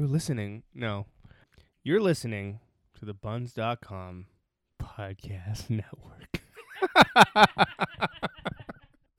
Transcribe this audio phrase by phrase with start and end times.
[0.00, 0.62] You're listening.
[0.74, 1.04] No.
[1.84, 2.60] You're listening
[2.98, 4.28] to the buns.com
[4.82, 6.40] podcast network.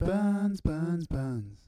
[0.00, 1.60] Buns, buns, buns.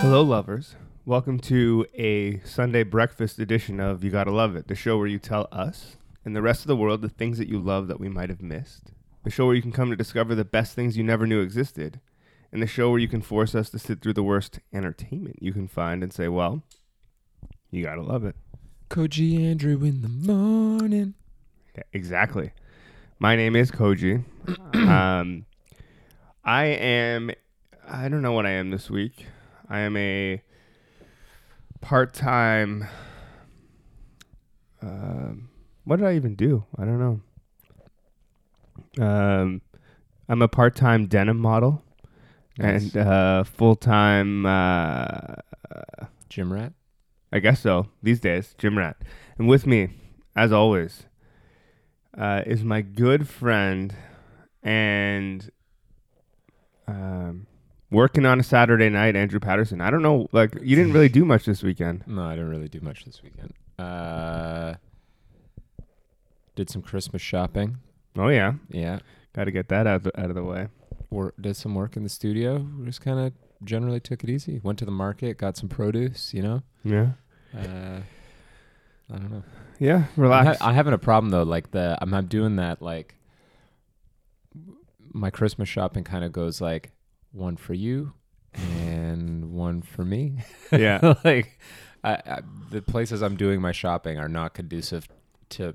[0.00, 0.76] Hello, lovers.
[1.04, 5.18] Welcome to a Sunday breakfast edition of You Gotta Love It, the show where you
[5.18, 8.08] tell us and the rest of the world the things that you love that we
[8.08, 8.92] might have missed.
[9.22, 12.00] The show where you can come to discover the best things you never knew existed.
[12.52, 15.54] And the show where you can force us to sit through the worst entertainment you
[15.54, 16.62] can find and say, well,
[17.70, 18.36] you gotta love it.
[18.90, 21.14] Koji Andrew in the morning.
[21.74, 22.52] Yeah, exactly.
[23.18, 24.24] My name is Koji.
[24.74, 25.46] um,
[26.44, 27.30] I am.
[27.88, 29.26] I don't know what I am this week.
[29.70, 30.42] I am a
[31.80, 32.86] part-time.
[34.82, 35.48] Um,
[35.84, 36.66] what did I even do?
[36.76, 37.00] I don't
[38.98, 39.04] know.
[39.06, 39.62] Um,
[40.28, 41.82] I'm a part-time denim model
[42.58, 42.94] Nice.
[42.94, 44.46] and uh, full-time.
[44.46, 45.34] Uh,
[46.28, 46.72] Gym rat.
[47.32, 48.96] I guess so these days, Jim Rat.
[49.38, 49.88] And with me,
[50.36, 51.04] as always,
[52.16, 53.94] uh, is my good friend
[54.62, 55.50] and
[56.86, 57.46] um,
[57.90, 59.80] working on a Saturday night, Andrew Patterson.
[59.80, 62.04] I don't know, like you didn't really do much this weekend.
[62.06, 63.54] No, I didn't really do much this weekend.
[63.78, 64.74] Uh,
[66.54, 67.78] did some Christmas shopping.
[68.16, 68.98] Oh yeah, Yeah.
[69.34, 70.68] got to get that out the, out of the way.
[71.12, 72.66] Wor did some work in the studio.
[72.84, 73.32] Just kind of
[73.64, 74.60] generally took it easy.
[74.62, 76.32] Went to the market, got some produce.
[76.34, 76.62] You know.
[76.84, 77.10] Yeah,
[77.56, 78.00] Uh,
[79.12, 79.42] I don't know.
[79.78, 80.06] yeah.
[80.16, 80.58] I'm, Relax.
[80.58, 81.42] ha- I'm having a problem though.
[81.44, 82.82] Like the I'm, I'm doing that.
[82.82, 83.14] Like
[85.12, 86.90] my Christmas shopping kind of goes like
[87.32, 88.14] one for you
[88.54, 90.38] and one for me.
[90.72, 91.58] yeah, like
[92.02, 92.40] I, I,
[92.70, 95.08] the places I'm doing my shopping are not conducive
[95.50, 95.74] to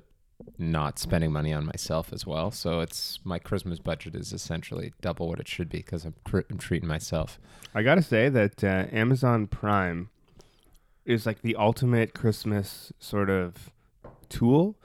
[0.56, 2.50] not spending money on myself as well.
[2.50, 6.40] So it's my Christmas budget is essentially double what it should be because I'm, tr-
[6.50, 7.38] I'm treating myself.
[7.74, 10.10] I gotta say that uh, Amazon Prime
[11.04, 13.70] is like the ultimate Christmas sort of
[14.28, 14.76] tool.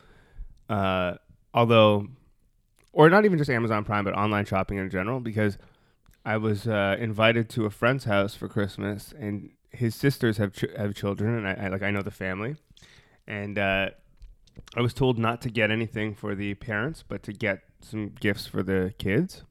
[0.69, 1.15] Uh,
[1.53, 2.07] although,
[2.91, 5.19] or not even just Amazon Prime, but online shopping in general.
[5.19, 5.57] Because
[6.25, 10.65] I was uh, invited to a friend's house for Christmas, and his sisters have ch-
[10.77, 12.55] have children, and I, I like I know the family,
[13.27, 13.89] and uh,
[14.75, 18.47] I was told not to get anything for the parents, but to get some gifts
[18.47, 19.43] for the kids.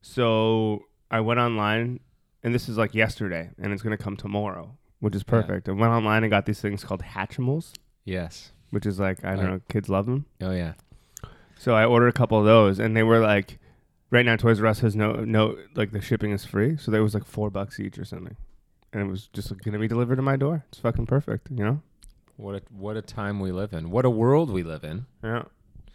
[0.00, 2.00] So I went online
[2.42, 5.30] and this is like yesterday, and it's gonna come tomorrow, which is Yeah.
[5.30, 5.68] perfect.
[5.68, 7.72] I went online and got these things called Hatchimals,
[8.04, 8.52] Yes.
[8.70, 10.26] which is like I don't know, kids love them.
[10.40, 10.74] Oh yeah.
[11.56, 13.60] So I ordered a couple of those, and they were like,
[14.10, 17.02] right now Toys R Us has no no like the shipping is free, so there
[17.02, 18.36] was like four bucks each or something,
[18.92, 20.64] and it was just like, gonna be delivered to my door.
[20.68, 21.80] It's fucking perfect, you know?
[22.42, 23.90] What a what a time we live in.
[23.90, 25.06] What a world we live in.
[25.22, 25.44] Yeah.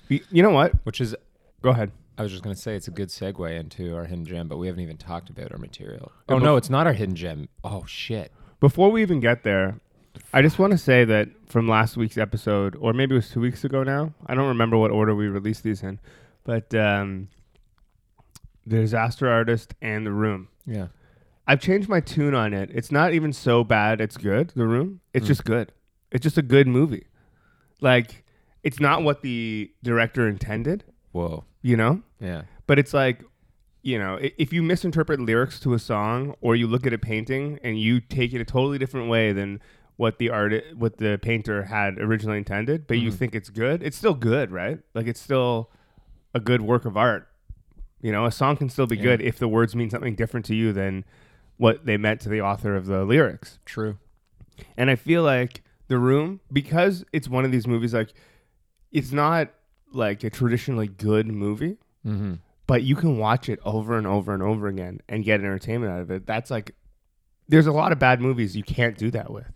[0.10, 0.72] You know what?
[0.86, 1.16] Which is
[1.62, 1.92] Go ahead.
[2.18, 4.68] I was just gonna say it's a good segue into our hidden gem, but we
[4.68, 6.12] haven't even talked about our material.
[6.30, 7.50] Oh bef- no, it's not our hidden gem.
[7.64, 8.32] Oh shit.
[8.60, 9.80] Before we even get there,
[10.34, 13.42] I just want to say that from last week's episode, or maybe it was two
[13.42, 16.00] weeks ago now, I don't remember what order we released these in,
[16.44, 17.28] but um,
[18.66, 20.48] The Disaster Artist and The Room.
[20.66, 20.88] Yeah.
[21.46, 22.72] I've changed my tune on it.
[22.74, 25.02] It's not even so bad it's good, The Room.
[25.14, 25.28] It's Mm.
[25.28, 25.72] just good.
[26.12, 27.08] It's just a good movie.
[27.82, 28.24] Like,
[28.64, 31.44] it's not what the director intended, Whoa.
[31.62, 32.02] you know?
[32.20, 32.44] Yeah.
[32.66, 33.24] But it's like,
[33.84, 37.60] you know, if you misinterpret lyrics to a song or you look at a painting
[37.64, 39.62] and you take it a totally different way than
[39.96, 43.14] what the art what the painter had originally intended, but you Mhm.
[43.16, 44.80] think it's good, it's still good, right?
[44.94, 45.72] Like it's still
[46.36, 47.28] a good work of art.
[48.02, 49.04] You know, a song can still be Yeah.
[49.04, 51.04] good if the words mean something different to you than
[51.58, 53.58] what they meant to the author of the lyrics.
[53.66, 53.98] True.
[54.76, 58.14] And I feel like The Room, because it's one of these movies, like
[58.92, 59.50] it's not
[59.94, 62.36] like a traditionally good movie Mm-hmm.
[62.68, 66.00] but you can watch it over and over and over again and get entertainment out
[66.02, 66.26] of it.
[66.26, 66.74] That's like,
[67.50, 69.48] there's a lot of bad movies you can't do that with.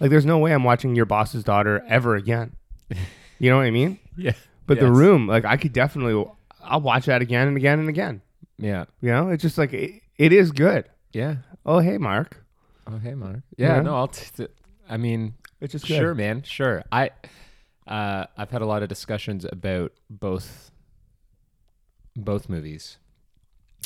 [0.00, 2.56] Like, there's no way I'm watching Your Boss's Daughter ever again.
[3.38, 3.98] You know what I mean?
[4.16, 4.34] Yeah.
[4.68, 6.24] But The Room, like, I could definitely,
[6.62, 8.22] I'll watch that again and again and again.
[8.56, 8.84] Yeah.
[9.00, 10.84] You know, it's just like it, it is good.
[11.12, 11.36] Yeah.
[11.66, 12.44] Oh, hey, Mark,
[12.86, 13.40] Oh, hey, Mark.
[13.56, 13.82] Yeah, Yeah.
[13.82, 14.08] no, I'll.
[14.08, 14.48] T- t-
[14.88, 15.96] I mean, it's just good.
[15.96, 16.82] sure, man, sure.
[16.92, 17.10] I,
[17.86, 20.70] uh, I've had a lot of discussions about both,
[22.16, 22.98] both movies,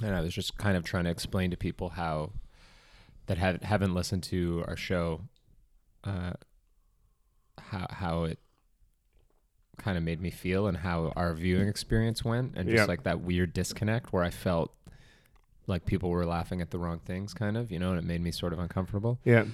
[0.02, 2.32] and I was just kind of trying to explain to people how
[3.26, 5.22] that haven't haven't listened to our show,
[6.04, 6.32] uh,
[7.58, 8.38] how how it
[9.78, 12.84] kind of made me feel and how our viewing experience went, and just Yeah.
[12.86, 14.72] like that weird disconnect where I felt
[15.66, 18.20] like people were laughing at the wrong things, kind of, you know, and it made
[18.22, 19.18] me sort of uncomfortable.
[19.24, 19.44] Yeah.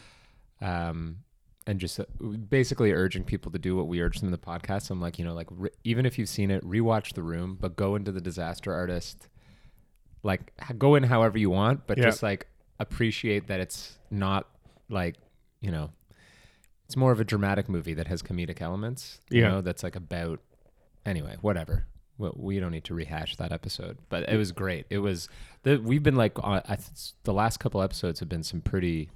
[0.60, 1.18] Um,
[1.66, 2.04] and just uh,
[2.48, 4.90] basically urging people to do what we urge them in the podcast.
[4.90, 7.76] I'm like, you know, like re- even if you've seen it, rewatch The Room, but
[7.76, 9.28] go into The Disaster Artist.
[10.24, 12.04] Like, go in however you want, but Yeah.
[12.04, 12.46] just like
[12.78, 14.48] appreciate that it's not
[14.88, 15.16] like
[15.60, 15.90] you know,
[16.86, 19.20] it's more of a dramatic movie that has comedic elements.
[19.30, 19.48] You Yeah.
[19.48, 20.40] know, that's like about
[21.06, 21.86] anyway, whatever.
[22.18, 24.86] Well, we don't need to rehash that episode, but it was great.
[24.90, 25.28] It was
[25.62, 29.08] the we've been like on, I th- the last couple episodes have been some pretty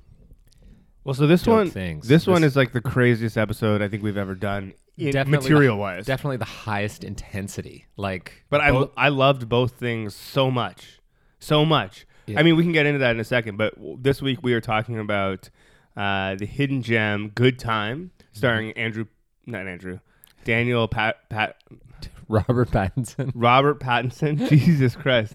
[1.07, 2.09] Well, so this one, things.
[2.09, 5.79] this, one is like the craziest episode I think we've ever done, in Definitely material
[5.79, 6.05] wise.
[6.05, 7.87] definitely the highest intensity.
[7.97, 11.01] Like, But I, both- I loved both things so much,
[11.39, 12.07] so much.
[12.27, 12.41] Yeah.
[12.41, 13.57] I mean, we can get into that in a second.
[13.57, 15.49] But w- this week we are talking about
[15.97, 19.05] uh, the hidden gem, "Good Time," starring Andrew,
[19.47, 20.01] not Andrew,
[20.45, 21.57] Daniel Pat Pat
[22.29, 23.31] Robert Pattinson.
[23.37, 24.49] Robert Pattinson.
[24.49, 25.35] Jesus Christ,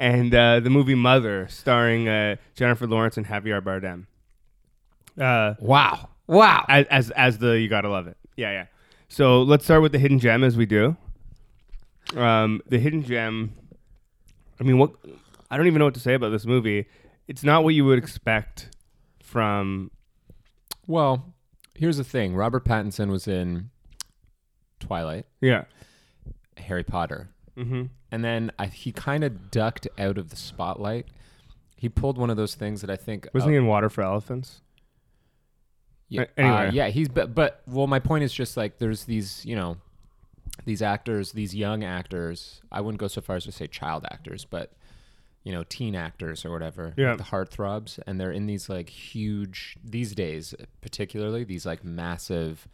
[0.00, 4.06] and uh, the movie Mother, starring uh, Jennifer Lawrence and Javier Bardem.
[5.20, 6.64] Uh, Wow, wow.
[6.68, 8.16] as, as as the you gotta love it.
[8.36, 8.66] Yeah, yeah.
[9.08, 10.96] So let's start with the hidden gem as we do.
[12.16, 13.54] Um, the hidden gem.
[14.60, 14.92] I mean, what?
[15.50, 16.86] I don't even know what to say about this movie.
[17.28, 18.70] It's not what you would expect
[19.22, 19.90] from.
[20.86, 21.34] Well,
[21.74, 23.70] here's the thing: Robert Pattinson was in
[24.80, 25.64] Twilight, Yeah.
[26.58, 27.84] Harry Potter, Mm-hmm.
[28.12, 31.06] and then I, he kind of ducked out of the spotlight.
[31.76, 34.02] He pulled one of those things that I think Wasn't uh, he in Water for
[34.02, 34.62] Elephants?
[36.08, 36.24] Yeah.
[36.36, 36.54] Anyway.
[36.68, 39.76] uh, yeah, he's but but well, my point is just like there's these you know
[40.64, 42.60] these actors, these young actors.
[42.72, 44.72] I wouldn't go so far as to say child actors, but
[45.44, 46.92] you know, teen actors or whatever.
[46.96, 47.14] Yeah.
[47.14, 52.66] the heartthrobs, and they're in these like huge these days, particularly these like massive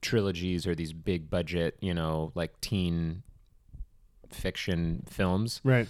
[0.00, 3.22] trilogies or these big budget, you know, like teen
[4.30, 5.88] fiction films Right.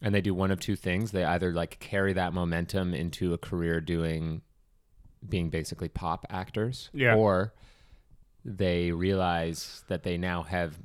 [0.00, 3.38] and they do one of two things they either like carry that momentum into a
[3.38, 4.42] career doing
[5.28, 7.14] being basically pop actors Yeah.
[7.16, 7.52] or
[8.44, 10.78] they realize that they now have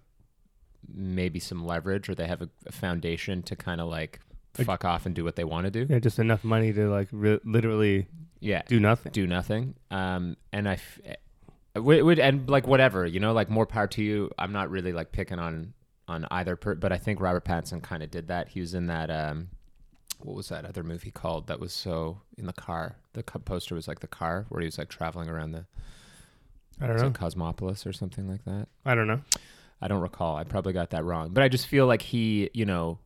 [0.87, 4.19] maybe some leverage or they have a, a foundation to kind of like
[4.57, 5.85] Like- fuck off and do what they want to do.
[5.91, 8.07] Yeah, just enough money to like re- literally
[8.39, 8.61] yeah.
[8.67, 9.11] do nothing.
[9.11, 9.75] do nothing.
[9.91, 10.99] Um and i f-
[11.75, 14.31] uh, would, would and like whatever you know like more power to you.
[14.39, 15.73] I'm not really like picking on
[16.07, 18.47] on either per but i think robert pattinson kind of did that.
[18.49, 19.49] He was in that um
[20.21, 23.87] what was that other movie called that was so in the car the poster was
[23.87, 25.65] like the car where he was like traveling around the
[26.81, 27.11] I don't know.
[27.11, 29.21] cosmopolis or something like that I don't know.
[29.81, 30.35] I don't recall.
[30.35, 31.29] I probably got that wrong.
[31.31, 32.99] But I just feel like he, you know,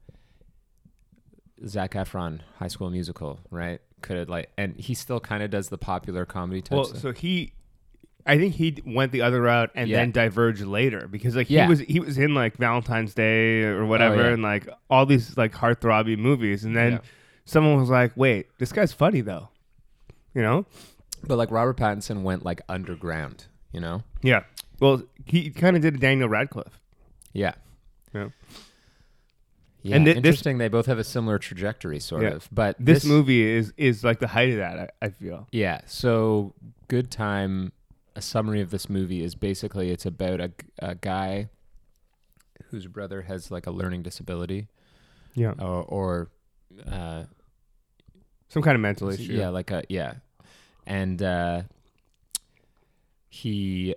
[1.68, 3.80] Zac Efron, High School Musical, right?
[4.02, 7.02] Could have like, and he still kind of does the popular comedy type Well, stuff.
[7.02, 7.54] so he,
[8.26, 9.98] I think he went the other route and Yeah.
[9.98, 11.64] then diverged later because like Yeah.
[11.64, 14.34] he was he was in like Valentine's Day or whatever Oh, yeah.
[14.34, 17.00] and like all these like heartthrobby movies and then Yeah.
[17.46, 19.50] someone was like, wait, this guy's funny though,
[20.34, 20.66] you know?
[21.28, 24.04] But like Robert Pattinson went like underground, you know?
[24.22, 24.44] Yeah.
[24.80, 26.80] Well, he kind of did a Daniel Radcliffe.
[27.34, 27.54] Yeah.
[28.14, 28.30] Yeah.
[29.82, 30.60] Yeah, And this- interesting.
[30.60, 32.30] they both have a similar trajectory, sort Yeah.
[32.30, 32.48] of.
[32.54, 34.94] But This, movie is is like the height of that.
[35.02, 35.48] I, I feel.
[35.52, 35.82] Yeah.
[35.88, 36.54] So,
[36.88, 37.74] Good Time,
[38.16, 41.50] a summary of this movie is basically it's about a, a guy
[42.70, 44.68] whose brother has like a learning disability
[45.36, 45.54] Yeah.
[45.60, 46.30] or, or
[46.92, 47.24] uh,
[48.50, 49.34] Some kind of mental issue.
[49.34, 50.16] yeah, like a, yeah.
[50.86, 51.64] And uh,
[53.30, 53.96] he,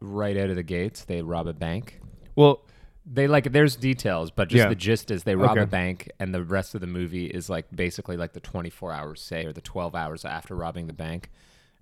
[0.00, 2.00] right out of the gates, they rob a bank.
[2.36, 2.64] Well,
[3.12, 4.68] They like there's details, but just Yeah.
[4.68, 5.62] the gist is they rob Okay.
[5.62, 9.20] a bank, and the rest of the movie is like basically like the 24 hours,
[9.22, 11.30] say, or the 12 hours after robbing the bank.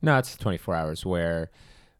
[0.00, 1.50] No, it's 24 hours where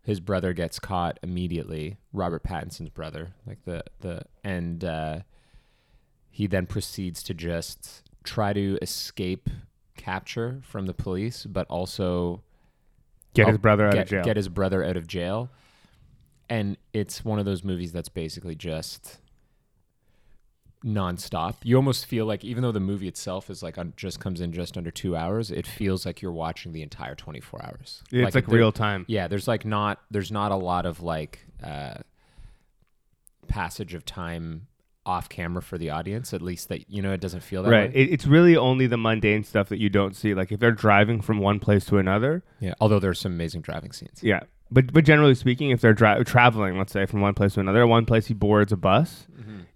[0.02, 1.98] his brother gets caught immediately.
[2.12, 5.20] Robert Pattinson's brother, like the the and uh,
[6.30, 9.50] he then proceeds to just try to escape
[9.96, 12.42] capture from the police, but also
[13.34, 14.24] get his brother out get, of jail.
[14.24, 15.50] get his brother out of jail.
[16.48, 19.18] And it's one of those movies that's basically just
[20.84, 21.56] nonstop.
[21.64, 24.52] You almost feel like even though the movie itself is like un, just comes in
[24.52, 28.02] just under two hours, it feels like you're watching the entire 24 hours.
[28.12, 29.04] it's like, there- real time.
[29.08, 31.94] Yeah, there's like not there's not a lot of like uh,
[33.48, 34.66] passage of time
[35.06, 36.34] off camera for the audience.
[36.34, 37.90] At least that you know it doesn't feel that Right.
[37.94, 37.96] way.
[38.00, 40.34] It, it's really only the mundane stuff that you don't see.
[40.34, 42.42] Like if they're driving from one place to another.
[42.60, 44.20] yeah, although there's some amazing driving scenes.
[44.22, 44.40] Yeah.
[44.70, 47.86] But but generally speaking, if they're dri- traveling, let's say from one place to another,
[47.86, 49.26] one place he boards a bus,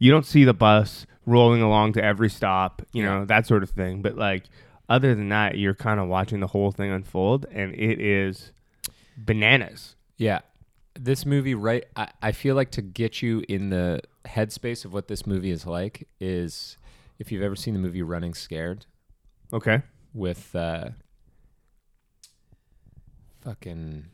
[0.03, 3.71] you don't see the bus rolling along to every stop, you know, that sort of
[3.71, 4.03] thing.
[4.03, 4.45] But like
[4.89, 8.51] other than that, you're kind of watching the whole thing unfold, and it is
[9.17, 9.95] bananas.
[10.17, 10.41] Yeah.
[10.99, 11.85] This movie, right?
[11.95, 15.67] I, I feel like to get you in the headspace of what this movie is
[15.67, 16.77] like is
[17.21, 18.87] if you've ever seen the movie Running Scared
[19.53, 19.83] Okay.
[20.13, 20.89] with uh,
[23.41, 24.07] fucking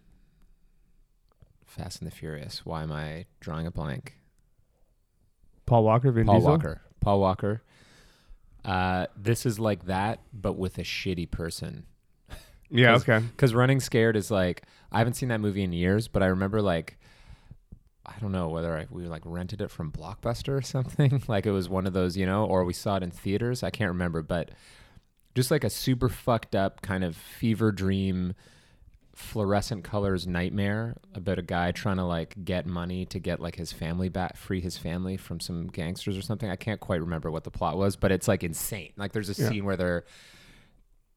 [1.67, 2.65] Fast and the Furious.
[2.67, 4.15] Why am I drawing a blank?
[5.69, 6.51] Paul Walker, Vin Paul Diesel.
[6.51, 6.81] Walker.
[7.01, 7.63] Paul Walker.
[8.65, 11.85] Uh, this is like that, but with a shitty person.
[12.71, 12.93] Yeah.
[12.93, 13.19] 'Cause- Okay.
[13.27, 16.61] Because Running Scared is like I haven't seen that movie in years, but I remember
[16.61, 16.99] like
[18.05, 21.23] I don't know whether I, we like rented it from Blockbuster or something.
[21.29, 23.63] like it was one of those, you know, or we saw it in theaters.
[23.63, 24.51] I can't remember, but
[25.35, 28.35] just like a super fucked up kind of fever dream,
[29.19, 33.73] fluorescent colors nightmare about a guy trying to like get money to get like his
[33.73, 36.49] family back, free his family from some gangsters or something.
[36.49, 38.93] I can't quite remember what the plot was, but it's like insane.
[38.97, 39.49] Like there's a Yeah.
[39.49, 40.05] scene where they're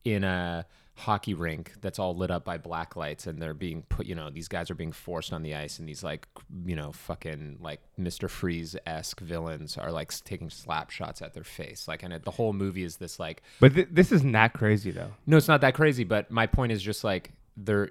[0.03, 0.65] in a
[0.96, 4.29] hockey rink that's all lit up by black lights and they're being put you know
[4.29, 6.27] these guys are being forced on the ice and these like
[6.65, 11.88] you know fucking like mr freeze-esque villains are like taking slap shots at their face
[11.88, 14.60] like and it, the whole movie is this like But th- this is not that
[14.60, 15.12] crazy though.
[15.25, 17.31] no it's not that crazy but my point is just like
[17.65, 17.89] there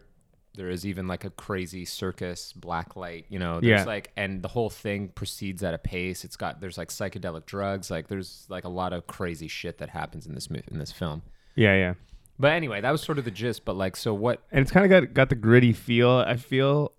[0.55, 3.85] there is even like a crazy circus black light you know there's Yeah.
[3.85, 7.91] like and the whole thing proceeds at a pace it's got there's like psychedelic drugs
[7.91, 10.91] like there's like a lot of crazy shit that happens in this movie in this
[10.93, 11.23] film
[11.55, 11.75] Yeah.
[11.77, 11.95] Yeah.
[12.39, 14.85] but anyway that was sort of the gist but like so what And it's kind
[14.85, 16.11] of got got the gritty feel.
[16.11, 16.93] I feel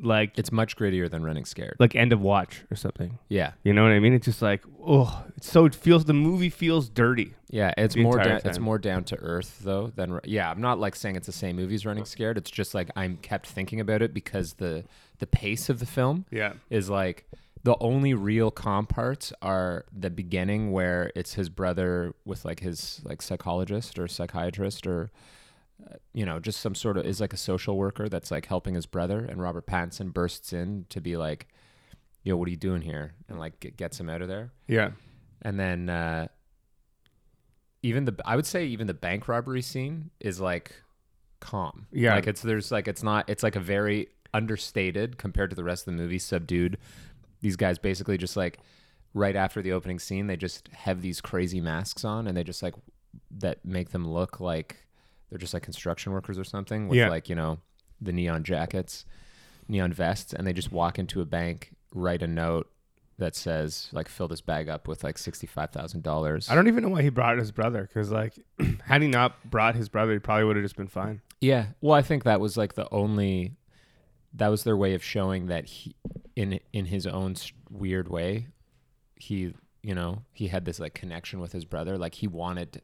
[0.00, 3.18] like it's much grittier than running scared like end of watch or something.
[3.28, 4.12] yeah You know what I mean?
[4.12, 7.34] It's just like oh, it's so it feels the movie feels dirty.
[7.50, 10.50] Yeah, it's more down, it's more down to earth though than yeah.
[10.50, 12.36] I'm not like saying it's the same movie as Running Scared.
[12.38, 14.84] It's just like I'm kept thinking about it because the
[15.18, 16.52] the pace of the film Yeah.
[16.70, 17.24] is like
[17.64, 23.00] the only real calm parts are the beginning where it's his brother with like his
[23.04, 25.10] like psychologist or psychiatrist or
[26.12, 28.86] you know just some sort of is like a social worker that's like helping his
[28.86, 31.48] brother and Robert Pattinson bursts in to be like
[32.24, 34.90] yo what are you doing here and like get, gets him out of there Yeah.
[35.42, 36.28] and then uh,
[37.82, 40.74] even the I would say even the bank robbery scene is like
[41.40, 41.86] calm.
[41.92, 42.14] Yeah.
[42.16, 45.86] like it's there's like it's not it's like a very understated compared to the rest
[45.86, 46.18] of the movie.
[46.18, 46.78] Subdued.
[47.40, 48.58] These guys basically just like
[49.14, 52.62] right after the opening scene, they just have these crazy masks on, and they just
[52.62, 52.74] like
[53.38, 54.78] that make them look like
[55.30, 57.08] they're just like construction workers or something with Yeah.
[57.08, 57.58] like you know
[58.00, 59.04] the neon jackets,
[59.68, 62.70] neon vests, and they just walk into a bank, write a note
[63.18, 66.48] that says like fill this bag up with like sixty five thousand dollars.
[66.48, 68.34] I don't even know why he brought his brother because like
[68.84, 71.20] had he not brought his brother, he probably would have just been fine.
[71.40, 71.66] Yeah.
[71.80, 73.54] Well, I think that was like the only
[74.34, 75.96] that was their way of showing that he
[76.36, 77.34] in in his own
[77.70, 78.46] weird way
[79.16, 82.80] he you know he had this like connection with his brother like he wanted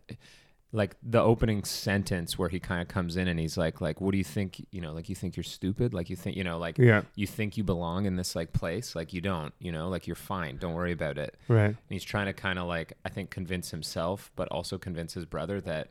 [0.75, 4.11] like the opening sentence where he kind of comes in and he's like like what
[4.11, 6.59] do you think you know like you think you're stupid like you think you know
[6.59, 7.03] like Yeah.
[7.15, 10.17] you think you belong in this like place like you don't you know like you're
[10.17, 11.67] fine don't worry about it Right.
[11.67, 15.27] and he's trying to kind of like I think convince himself, but also convince his
[15.27, 15.91] brother that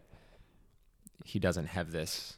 [1.24, 2.36] he doesn't have this,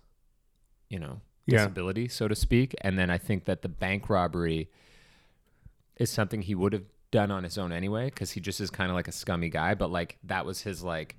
[0.89, 1.57] you know, Yeah.
[1.57, 2.75] disability, so to speak.
[2.81, 4.69] And then I think that the bank robbery
[5.97, 8.91] is something he would have done on his own anyway, because he just is kind
[8.91, 9.73] of like a scummy guy.
[9.73, 11.15] But like that was his like,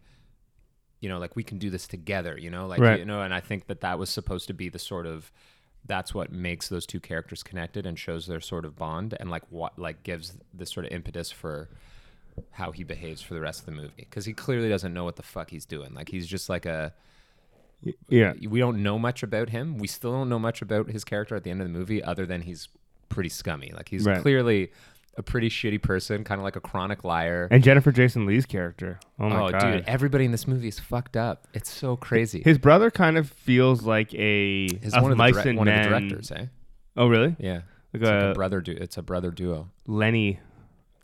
[1.01, 2.99] you know, like we can do this together, you know, like Right.
[2.99, 3.23] you know.
[3.23, 5.31] And I think that that was supposed to be the sort of
[5.85, 9.43] that's what makes those two characters connected and shows their sort of bond and like
[9.51, 11.69] what like gives this sort of impetus for
[12.51, 15.15] how he behaves for the rest of the movie because he clearly doesn't know what
[15.17, 16.93] the fuck he's doing like he's just like a,
[18.09, 18.33] Yeah.
[18.49, 21.45] we don't know much about him we still don't know much about his character at
[21.45, 22.69] the end of the movie other than he's
[23.09, 24.21] pretty scummy like he's Right.
[24.21, 24.73] clearly
[25.19, 28.99] a pretty shitty person kind of like a chronic liar And Jennifer Jason Lee's character.
[29.19, 29.61] Oh my oh god.
[29.61, 33.31] dude everybody in this movie is fucked up it's so crazy His brother kind of
[33.31, 36.47] feels like a He's one, of the, mice direct- and one of the directors eh
[36.97, 37.35] Oh really?
[37.39, 40.41] yeah Like it's like a a brother du- it's a brother duo Lennie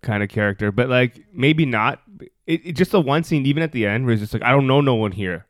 [0.02, 2.02] kind of character, but like maybe not.
[2.46, 4.50] It, it just the one scene, even at the end, where he's just like, "I
[4.50, 5.46] don't know no one here."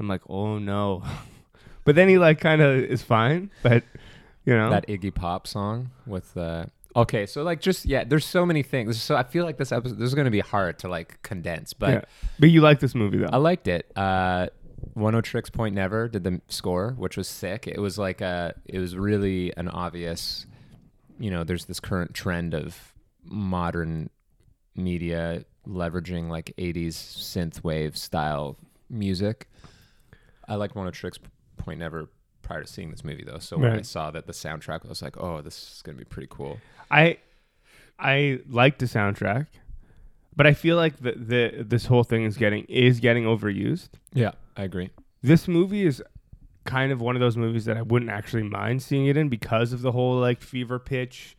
[0.00, 1.04] I'm like, "Oh no,"
[1.84, 3.48] but then he like kind of is fine.
[3.62, 3.84] But
[4.44, 8.44] you know, that Iggy Pop song with uh okay so like just yeah there's so
[8.44, 11.22] many things so I feel like this episode this is gonna be hard to like
[11.22, 12.00] condense but yeah.
[12.38, 13.28] But you like this movie though?
[13.32, 13.90] I liked it.
[13.96, 14.48] Uh,
[14.96, 17.66] Oneohtrix Point Never did the score, which was sick.
[17.66, 20.46] It was like a, it was really an obvious,
[21.18, 24.10] you know, there's this current trend of modern
[24.74, 28.56] media leveraging like 80s synth wave style
[28.88, 29.48] music.
[30.48, 31.18] I liked Oneohtrix
[31.56, 32.08] Point Never
[32.42, 33.38] prior to seeing this movie though.
[33.38, 36.04] So when I saw that the soundtrack, I was like, oh, this is gonna be
[36.04, 36.58] pretty cool.
[36.90, 37.18] I
[37.98, 39.46] I like the soundtrack,
[40.34, 43.90] but I feel like the, the this whole thing is getting is getting overused.
[44.12, 44.90] Yeah, I agree.
[45.22, 46.02] This movie is
[46.64, 49.72] kind of one of those movies that I wouldn't actually mind seeing it in because
[49.72, 51.36] of the whole like fever pitch,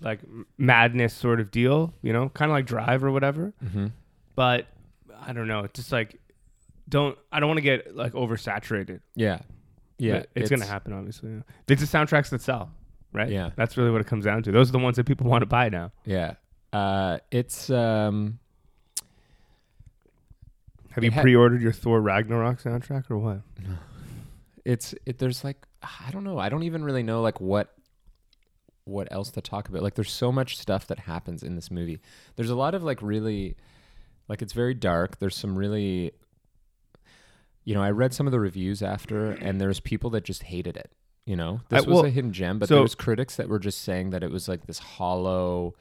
[0.00, 0.20] like
[0.56, 1.94] madness sort of deal.
[2.02, 3.52] You know, kind of like Drive or whatever.
[3.64, 3.88] Mm-hmm.
[4.34, 4.66] But
[5.20, 5.60] I don't know.
[5.60, 6.20] It's just like
[6.88, 9.00] don't I don't want to get like oversaturated.
[9.14, 9.40] Yeah,
[9.98, 10.92] yeah, But it's, gonna happen.
[10.92, 12.70] Obviously, it's the soundtracks that sell,
[13.12, 13.30] right?
[13.30, 13.50] Yeah.
[13.56, 14.52] that's really what it comes down to.
[14.52, 15.92] Those are the ones that people want to buy now.
[16.04, 16.34] Yeah.
[16.72, 18.38] Uh, it's um
[20.90, 23.40] Have you had- pre-ordered your Thor Ragnarok soundtrack or what?
[24.64, 26.38] it's it there's like I don't know.
[26.38, 27.74] I don't even really know like what
[28.84, 29.82] what else to talk about.
[29.82, 32.00] Like there's so much stuff that happens in this movie.
[32.36, 33.56] There's a lot of like really
[34.28, 35.18] like it's very dark.
[35.18, 36.12] There's some really
[37.64, 40.76] you know, I read some of the reviews after and there's people that just hated
[40.78, 40.90] it,
[41.28, 41.60] you know.
[41.68, 44.10] This I- was well, a hidden gem, but so- there's critics that were just saying
[44.10, 45.74] that it was like this hollow,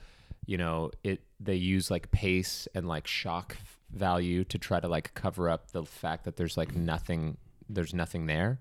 [0.45, 3.57] you know, it they use like pace and like shock
[3.91, 7.37] value to try to like cover up the fact that there's like nothing
[7.69, 8.59] there's nothing there.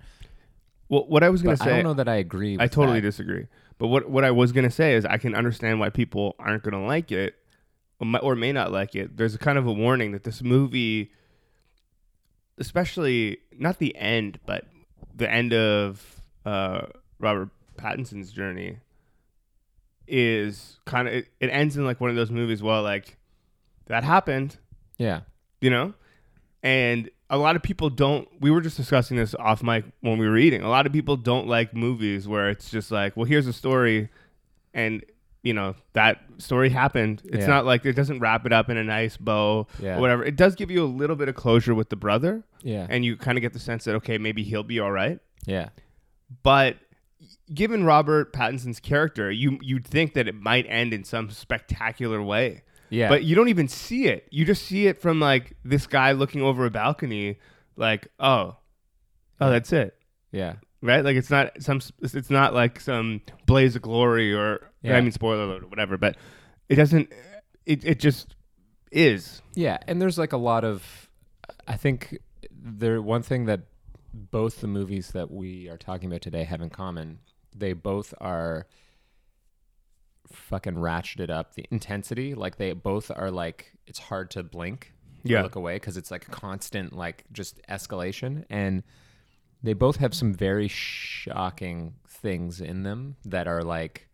[0.89, 2.57] Well, what I was gonna But say, I don't know that I agree.
[2.61, 3.09] I totally that.
[3.09, 3.47] disagree.
[3.79, 6.87] But what what I was gonna say is I can understand why people aren't gonna
[6.87, 7.35] like it,
[7.99, 9.17] or may, or may not like it.
[9.17, 11.11] There's a kind of a warning that this movie,
[12.59, 14.65] especially not the end, but
[15.15, 16.16] the end of
[16.47, 16.87] uh,
[17.19, 18.79] Robert Pattinson's journey,
[20.09, 22.63] is kind of it, it ends in like one of those movies.
[22.63, 23.17] Well, like
[23.87, 24.57] that happened,
[24.99, 25.21] Yeah.
[25.61, 25.95] you know
[26.63, 30.27] and a lot of people don't we were just discussing this off mic when we
[30.27, 33.47] were eating a lot of people don't like movies where it's just like well here's
[33.47, 34.09] a story
[34.73, 35.05] and
[35.43, 37.47] you know that story happened it's Yeah.
[37.47, 39.99] not like it doesn't wrap it up in a nice bow Yeah.
[39.99, 42.87] or whatever it does give you a little bit of closure with the brother Yeah.
[42.89, 45.69] and you kind of get the sense that okay maybe he'll be all right yeah.
[46.43, 46.77] But
[47.53, 52.63] given Robert Pattinson's character you you'd think that it might end in some spectacular way
[52.91, 53.09] Yeah.
[53.09, 54.27] but you don't even see it.
[54.31, 57.39] You just see it from like this guy looking over a balcony,
[57.77, 58.57] like, oh,
[59.41, 59.97] oh, that's it,
[60.33, 60.55] yeah.
[60.83, 61.05] right?
[61.05, 64.97] Like it's not some, it's not like some blaze of glory or Yeah.
[64.97, 65.97] I mean, spoiler alert or whatever.
[65.97, 66.17] But
[66.69, 67.13] it doesn't.
[67.65, 68.35] It it just
[68.93, 69.43] is.
[69.55, 71.09] Yeah, and there's like a lot of
[71.67, 72.19] I think
[72.51, 73.61] there one thing that
[74.17, 77.19] both the movies that we are talking about today have in common,
[77.55, 78.67] they both are
[80.33, 82.35] fucking ratcheted up the intensity.
[82.35, 84.93] Like they both are like it's hard to blink
[85.25, 85.43] or Yeah.
[85.43, 88.83] look away because it's like a constant like just escalation and
[89.63, 94.09] they both have some very shocking things in them that are like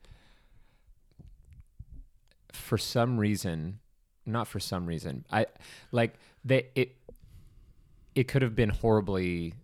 [2.53, 3.79] for some reason
[4.27, 5.47] not for some reason i
[5.91, 6.97] like they it
[8.15, 9.55] it could have been horribly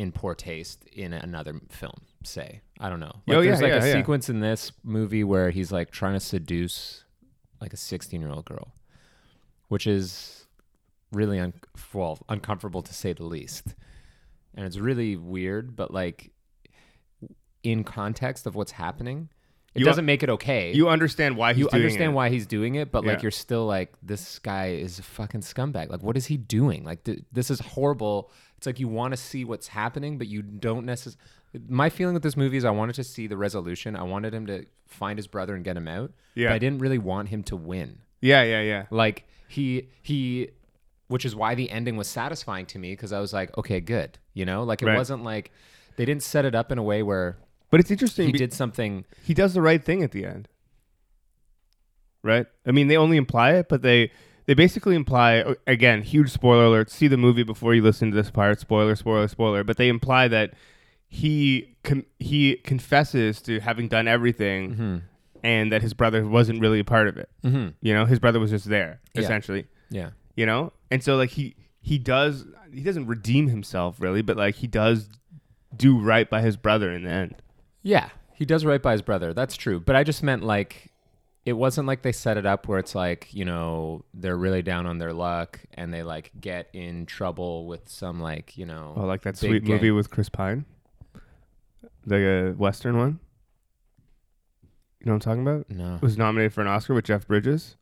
[0.00, 3.62] in poor taste in another film say i don't know oh, like Oh, yeah, there's
[3.62, 3.92] like yeah, a yeah.
[4.00, 7.04] sequence in this movie where he's like trying to seduce
[7.60, 8.68] like a 16 year old girl
[9.68, 10.46] which is
[11.12, 11.52] really un-
[11.92, 13.74] well uncomfortable to say the least
[14.54, 16.30] and it's really weird but like
[17.62, 19.28] in context of what's happening
[19.74, 22.14] it You- doesn't make it okay You understand why he's you doing understand it.
[22.14, 25.90] why he's doing it, but like you're still like, this guy is a fucking scumbag.
[25.90, 26.82] Like, what is he doing?
[26.82, 28.32] Like, th- this is horrible.
[28.60, 31.18] It's like you want to see what's happening, but you don't necessarily.
[31.66, 33.96] My feeling with this movie is I wanted to see the resolution.
[33.96, 36.12] I wanted him to find his brother and get him out.
[36.34, 36.48] Yeah.
[36.50, 38.00] But I didn't really want him to win.
[38.20, 38.84] Yeah, yeah, yeah.
[38.90, 40.50] Like he he,
[41.08, 44.18] which is why the ending was satisfying to me because I was like, okay, good.
[44.34, 44.96] You know, like it Right.
[44.98, 45.52] wasn't like
[45.96, 47.38] they didn't set it up in a way where
[47.70, 48.26] But it's interesting.
[48.26, 49.06] he did something.
[49.24, 50.48] he does the right thing at the end.
[52.22, 52.44] Right?
[52.66, 54.12] I mean, they only imply it, but they
[54.46, 56.90] they basically imply again, huge spoiler alert.
[56.90, 58.60] See the movie before you listen to this part.
[58.60, 59.64] Spoiler, spoiler, spoiler.
[59.64, 60.54] But they imply that
[61.08, 64.96] he con- he confesses to having done everything, Mm-hmm.
[65.42, 67.28] and that his brother wasn't really a part of it.
[67.44, 67.68] Mm-hmm.
[67.80, 69.22] You know, his brother was just there, Yeah.
[69.22, 69.66] essentially.
[69.90, 70.10] Yeah.
[70.36, 74.54] You know, and so like he he does he doesn't redeem himself really, but like
[74.56, 75.08] he does
[75.76, 77.34] do right by his brother in the end.
[77.82, 79.32] Yeah, he does right by his brother.
[79.34, 79.80] That's true.
[79.80, 80.89] But I just meant like
[81.50, 84.86] it wasn't like they set it up where it's like, you know, they're really down
[84.86, 89.04] on their luck and they like get in trouble with some like, you know, Oh,
[89.04, 90.64] like that sweet gang- movie with Chris Pine,
[92.06, 93.18] the uh, Western one.
[95.00, 95.70] You know what I'm talking about?
[95.70, 95.96] No.
[95.96, 97.76] It was nominated for an Oscar with Jeff Bridges.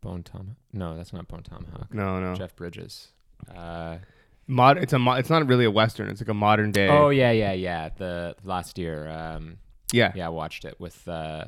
[0.00, 0.56] Bone Tom.
[0.72, 1.92] No, that's not Bone Tomahawk.
[1.94, 2.34] No, no.
[2.34, 3.08] Jeff Bridges.
[3.54, 3.98] Uh,
[4.46, 4.78] Mod.
[4.78, 4.98] It's a.
[4.98, 6.08] Mo- it's not really a Western.
[6.08, 6.88] It's like a modern day.
[6.88, 7.90] oh yeah, yeah, yeah.
[7.96, 9.08] The last year.
[9.08, 9.58] Um,
[9.92, 10.12] yeah.
[10.16, 11.44] yeah, I watched it with uh,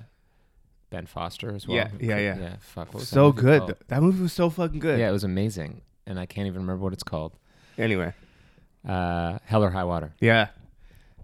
[0.95, 1.77] Ben Foster as well.
[1.77, 2.39] Yeah, yeah, yeah.
[2.39, 2.91] Yeah, fuck.
[2.93, 3.61] That So movie good.
[3.61, 3.75] called?
[3.89, 4.99] That movie was so fucking good.
[5.01, 7.33] Yeah, it was amazing, and I can't even remember what it's called.
[7.77, 8.13] Anyway.
[8.87, 10.13] Uh, Hell or High Water.
[10.21, 10.49] Yeah.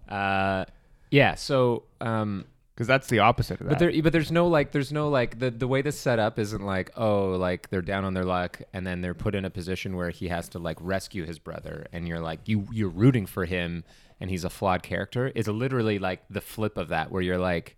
[0.09, 0.65] Uh,
[1.11, 1.35] yeah.
[1.35, 3.71] So, um, Because that's the opposite of that.
[3.71, 6.39] but there, but there's no like, there's no like the the way this set up
[6.39, 9.51] isn't like, oh, like they're down on their luck, and then they're put in a
[9.51, 13.27] position where he has to like rescue his brother, and you're like, you you're rooting
[13.27, 13.85] for him,
[14.21, 15.31] and he's a flawed character.
[15.35, 17.77] It's literally like the flip of that, where you're like.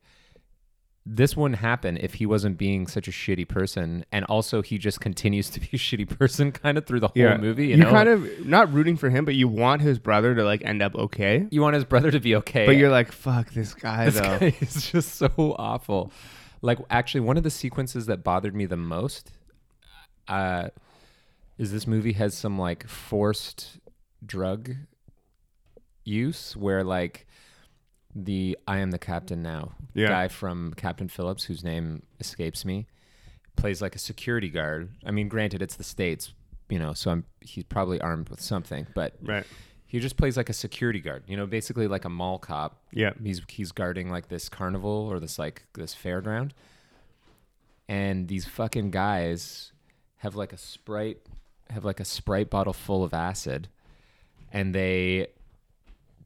[1.05, 5.01] This wouldn't happen if he wasn't being such a shitty person, and also he just
[5.01, 7.37] continues to be a shitty person kind of through the whole yeah.
[7.37, 7.69] movie.
[7.69, 10.65] You are kind of not rooting for him, but you want his brother to like
[10.65, 11.47] end up okay.
[11.51, 14.39] you want his brother to be okay, But you're like, fuck this guy This though.
[14.39, 16.13] guy is just so awful.
[16.61, 19.33] Like actually, one of the sequences that bothered me the most,
[20.29, 20.69] uh,
[21.59, 23.81] is this movie has some like forced
[24.25, 24.77] drug
[26.05, 27.27] use where like
[28.15, 30.09] the I am the captain now Yeah.
[30.09, 32.87] guy from Captain Phillips whose name escapes me
[33.57, 34.91] plays like a security guard.
[35.05, 36.33] I mean, granted it's the states,
[36.69, 39.47] you know, so I'm he's probably armed with something, but Right.
[39.87, 43.13] he just plays like a security guard, you know, basically like a mall cop Yeah.
[43.23, 46.51] he's he's guarding like this carnival or this like this fairground
[47.89, 49.73] and these fucking guys
[50.19, 51.19] have like a sprite
[51.71, 53.69] have like a sprite bottle full of acid
[54.53, 55.27] and they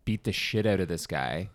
[0.05, 1.49] beat the shit out of this guy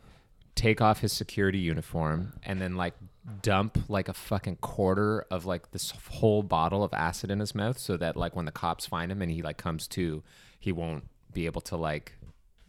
[0.55, 2.93] take off his security uniform and then like
[3.41, 7.77] dump like a fucking quarter of like this whole bottle of acid in his mouth
[7.77, 10.21] so that like when the cops find him and he like comes to
[10.59, 12.13] he won't be able to like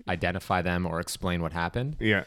[0.08, 2.24] identify them or explain what happened Yeah.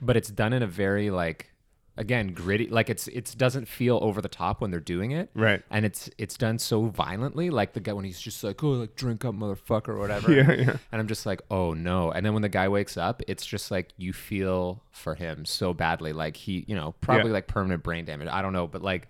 [0.00, 1.51] but it's done in a very like
[1.96, 5.62] again gritty like it's it doesn't feel over the top when they're doing it Right.
[5.70, 8.96] and it's it's done so violently like the guy when he's just like oh like
[8.96, 10.52] drink up motherfucker or whatever Yeah.
[10.52, 10.76] Yeah.
[10.90, 13.70] and i'm just like oh no and then when the guy wakes up it's just
[13.70, 17.34] like you feel for him so badly like he you know probably Yeah.
[17.34, 19.08] like permanent brain damage i don't know but like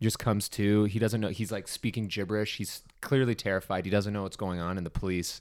[0.00, 4.12] just comes to he doesn't know he's like speaking gibberish he's clearly terrified he doesn't
[4.12, 5.40] know what's going on and the police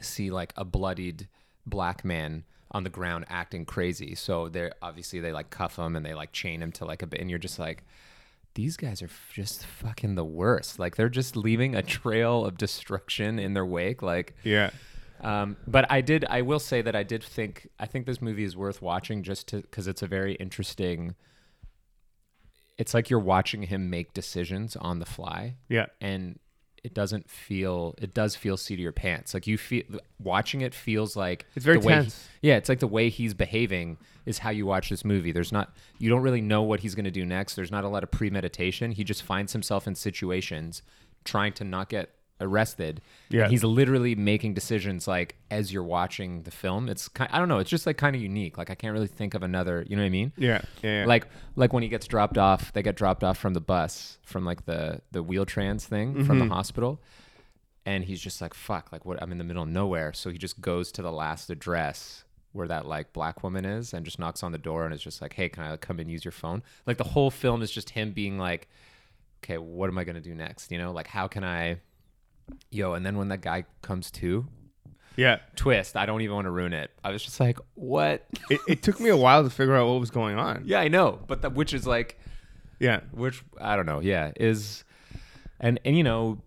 [0.00, 1.28] see like a bloodied
[1.66, 6.04] black man on the ground acting crazy so they're obviously they like cuff him and
[6.04, 7.82] they like chain him to like a bit and you're just like
[8.54, 13.38] these guys are just fucking the worst like they're just leaving a trail of destruction
[13.38, 14.70] in their wake like Yeah.
[15.20, 16.24] um, but I did.
[16.28, 17.68] I will say that I did think.
[17.78, 21.14] I think this movie is worth watching just to because it's a very interesting.
[22.78, 25.86] It's like you're watching him make decisions on the fly, Yeah.
[26.00, 26.38] and
[26.84, 27.94] it doesn't feel.
[27.98, 29.34] It does feel seat of your pants.
[29.34, 29.82] Like you feel
[30.18, 32.28] watching it feels like It's very the way he- tense.
[32.42, 35.32] yeah, it's like the way he's behaving is how you watch this movie.
[35.32, 35.74] There's not.
[35.98, 37.54] You don't really know what he's going to do next.
[37.54, 38.92] There's not a lot of premeditation.
[38.92, 40.82] He just finds himself in situations
[41.24, 43.00] trying to not get arrested.
[43.30, 43.42] Yeah.
[43.42, 46.88] And he's literally making decisions like as you're watching the film.
[46.88, 48.56] It's kind I don't know, it's just like kind of unique.
[48.58, 50.32] Like I can't really think of another, you know what I mean?
[50.36, 50.60] Yeah.
[50.82, 51.00] Yeah.
[51.00, 51.04] yeah.
[51.06, 54.44] Like like when he gets dropped off, they get dropped off from the bus from
[54.44, 56.52] like the the wheel trans thing from the Mm-hmm.
[56.54, 57.00] hospital.
[57.86, 60.12] And he's just like, fuck, like what I'm in the middle of nowhere.
[60.12, 64.04] So he just goes to the last address where that like black woman is and
[64.04, 66.24] just knocks on the door and is just like, Hey, can I come and use
[66.24, 66.62] your phone?
[66.86, 68.68] Like the whole film is just him being like,
[69.42, 70.70] Okay, what am I gonna do next?
[70.72, 71.78] You know, like how can I
[72.70, 74.46] yo, and then when that guy comes to
[75.16, 75.38] yeah.
[75.56, 76.90] twist, I don't even want to ruin it.
[77.02, 78.26] I was just like, what?
[78.50, 80.62] It, it took me a while to figure out what was going on.
[80.64, 82.18] yeah, I know, but the, which is like,
[82.78, 83.00] Yeah.
[83.12, 84.00] which I don't know.
[84.00, 84.84] Yeah, is
[85.60, 86.38] and and you know,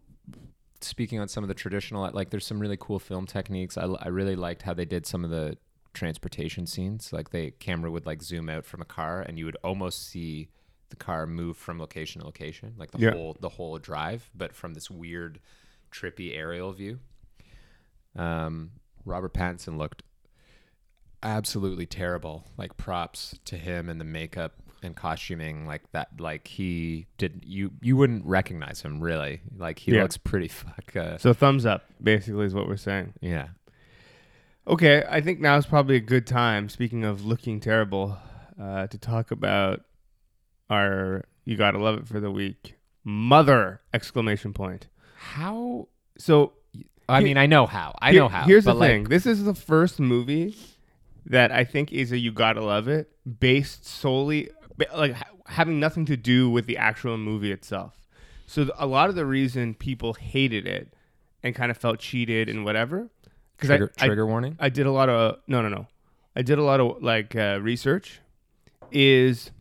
[0.80, 3.78] speaking on some of the traditional, like there's some really cool film techniques.
[3.78, 5.58] I I really liked how they did some of the
[5.94, 7.12] transportation scenes.
[7.12, 10.48] Like the camera would like zoom out from a car, and you would almost see
[10.90, 13.12] the car move from location to location, like the Yeah.
[13.12, 15.40] whole the whole drive, but from this weird,
[15.92, 17.00] trippy aerial view.
[18.16, 18.72] Um,
[19.06, 20.04] Robert Pattinson looked
[21.24, 22.46] absolutely terrible.
[22.58, 26.10] Like props to him and the makeup and costuming, like that.
[26.20, 29.42] Like he did you you wouldn't recognize him really.
[29.56, 30.02] Like he Yeah.
[30.04, 30.96] looks pretty fuck.
[30.96, 33.14] Uh, So thumbs up, basically, is what we're saying.
[33.22, 33.50] yeah.
[34.68, 36.70] Okay, I think now is probably a good time.
[36.70, 38.16] Speaking of looking terrible,
[38.62, 39.82] uh, to talk about
[40.70, 42.76] our "You Gotta Love It" for the week.
[43.04, 43.82] Mother!
[43.92, 44.88] Exclamation point.
[45.22, 45.88] How?
[46.18, 46.54] So
[47.08, 47.96] I mean, I know how.
[48.02, 48.44] I know how.
[48.44, 50.56] Here's but the like, thing: this is the first movie
[51.28, 54.50] that I think is a "You Gotta Love It" based solely,
[54.96, 57.94] like having nothing to do with the actual movie itself.
[58.48, 60.94] So th- a lot of the reason people hated it
[61.44, 63.10] and kind of felt cheated and whatever,
[63.56, 64.58] because Trigger, I, I trigger warning.
[64.60, 65.88] I did a lot of no no no.
[66.36, 68.22] I did a lot of like uh, research.
[68.92, 69.52] Is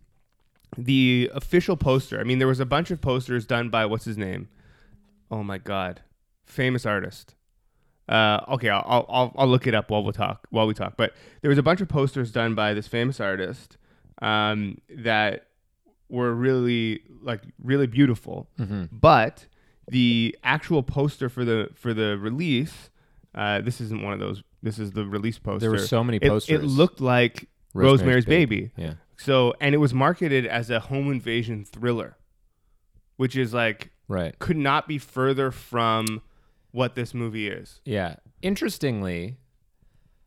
[0.76, 2.18] the official poster?
[2.18, 4.48] I mean, there was a bunch of posters done by what's his name?
[5.30, 6.00] Oh my god,
[6.44, 7.34] famous artist.
[8.08, 10.96] Uh, okay, I'll, I'll I'll look it up while we talk while we talk.
[10.96, 13.76] But there was a bunch of posters done by this famous artist
[14.20, 15.46] um, that
[16.08, 19.46] were really like really beautiful hmm but
[19.88, 22.90] the actual poster for the for the release
[23.34, 26.18] uh, this isn't one of those this is the release poster There were so many
[26.18, 26.62] posters.
[26.62, 28.72] it looked like rosemary's, baby.
[28.76, 28.94] Yeah.
[29.16, 32.16] so and it was marketed as a home invasion thriller
[33.20, 34.36] which is like Right.
[34.38, 36.22] could not be further from
[36.70, 38.16] what this movie is Yeah.
[38.40, 39.36] Interestingly,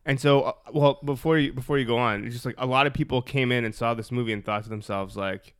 [0.06, 2.86] and so uh, well before you before you go on it's just like a lot
[2.86, 5.54] of people came in and saw this movie and thought to themselves like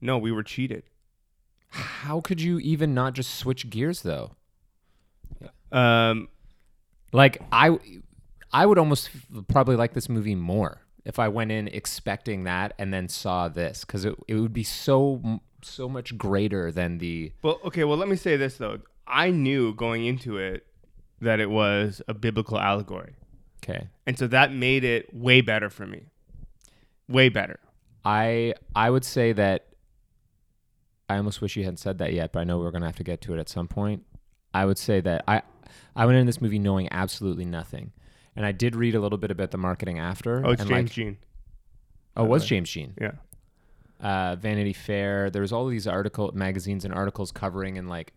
[0.00, 0.82] no we were cheated
[1.68, 4.32] how could you even not just switch gears though?
[5.70, 6.28] um
[7.12, 7.78] Like I,
[8.52, 9.08] I would almost
[9.48, 13.84] probably like this movie more if I went in expecting that and then saw this
[13.84, 17.84] because it it would be so so much greater than the Well, okay.
[17.84, 18.80] Well, let me say this though.
[19.06, 20.66] I knew going into it
[21.20, 23.14] that it was a biblical allegory.
[23.62, 23.88] Okay.
[24.06, 26.06] And so that made it way better for me.
[27.08, 27.58] Way better.
[28.04, 29.66] I I would say that
[31.08, 33.04] I almost wish you hadn't said that yet, but I know we're gonna have to
[33.04, 34.04] get to it at some point.
[34.54, 35.42] I would say that I
[35.94, 37.92] I went in this movie knowing absolutely nothing,
[38.34, 40.44] and I did read a little bit about the marketing after.
[40.44, 41.18] Oh, it's James like, Jean.
[42.16, 42.42] oh, it was.
[42.42, 42.94] Uh, James Jean.
[43.00, 43.12] Yeah.
[44.02, 45.30] Uh, Vanity Fair.
[45.30, 48.12] There was all these article magazines and articles covering and like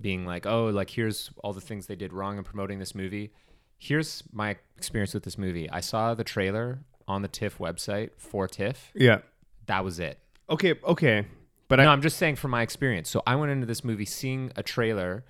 [0.00, 3.32] being like, oh, like here's all the things they did wrong in promoting this movie.
[3.78, 5.70] Here's my experience with this movie.
[5.70, 8.90] I saw the trailer on the TIFF website for TIFF.
[8.94, 9.18] Yeah.
[9.66, 10.18] That was it.
[10.48, 10.74] Okay.
[10.84, 11.26] Okay.
[11.68, 13.08] But no, I, I'm just saying from my experience.
[13.08, 15.24] So I went into this movie seeing a trailer.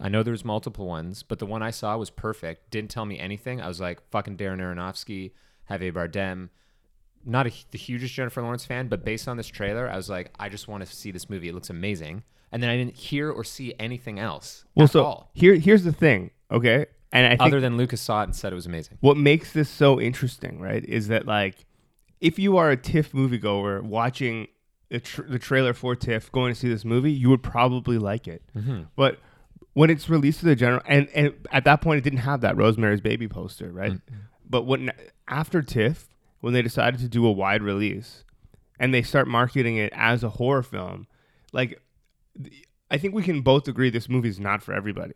[0.00, 2.70] I know there was multiple ones, but the one I saw was perfect.
[2.70, 3.60] Didn't tell me anything.
[3.60, 5.32] I was like, fucking Darren Aronofsky,
[5.70, 6.48] Javier Bardem.
[7.26, 10.30] Not a, the hugest Jennifer Lawrence fan, but based on this trailer, I was like,
[10.38, 11.48] I just want to see this movie.
[11.48, 12.24] It looks amazing.
[12.52, 15.82] And then I didn't hear or see anything else well, at so all, here, here's
[15.82, 16.30] the thing.
[16.50, 16.86] Okay.
[17.12, 18.98] And I think other than Lucas saw it and said it was amazing.
[19.00, 21.66] what makes this so interesting, right, is that like
[22.20, 24.48] if you are a TIFF moviegoer watching
[24.88, 28.28] the, tr- the trailer for TIFF, going to see this movie, you would probably like
[28.28, 28.42] it.
[28.56, 28.82] Mm-hmm.
[28.94, 29.18] But
[29.72, 32.56] when it's released to the general, and, and at that point, it didn't have that
[32.56, 33.92] Rosemary's Baby poster, right?
[33.92, 34.00] Mm.
[34.48, 34.92] But when
[35.28, 36.08] after TIFF,
[36.46, 38.22] when they decided to do a wide release,
[38.78, 41.08] and they start marketing it as a horror film,
[41.52, 41.82] like
[42.88, 45.14] I think we can both agree this movie is not for everybody,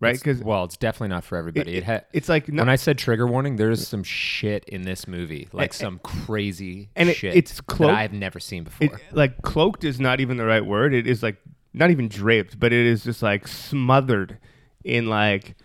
[0.00, 0.14] right?
[0.14, 1.76] Because well, it's definitely not for everybody.
[1.76, 2.06] It, had.
[2.14, 5.72] it's like not, when I said trigger warning, there's some shit in this movie, like
[5.72, 8.86] And- some crazy and it- shit it's that cloaked- I've never seen before.
[8.86, 10.94] it, like cloaked is not even the right word.
[10.94, 11.36] It is like
[11.74, 14.38] not even draped, but it is just like smothered
[14.82, 15.56] in like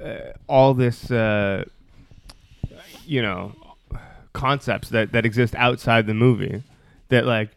[0.00, 1.64] uh, all this, uh,
[3.04, 3.52] you know,
[4.32, 6.62] concepts that that exist outside the movie.
[7.08, 7.50] That like,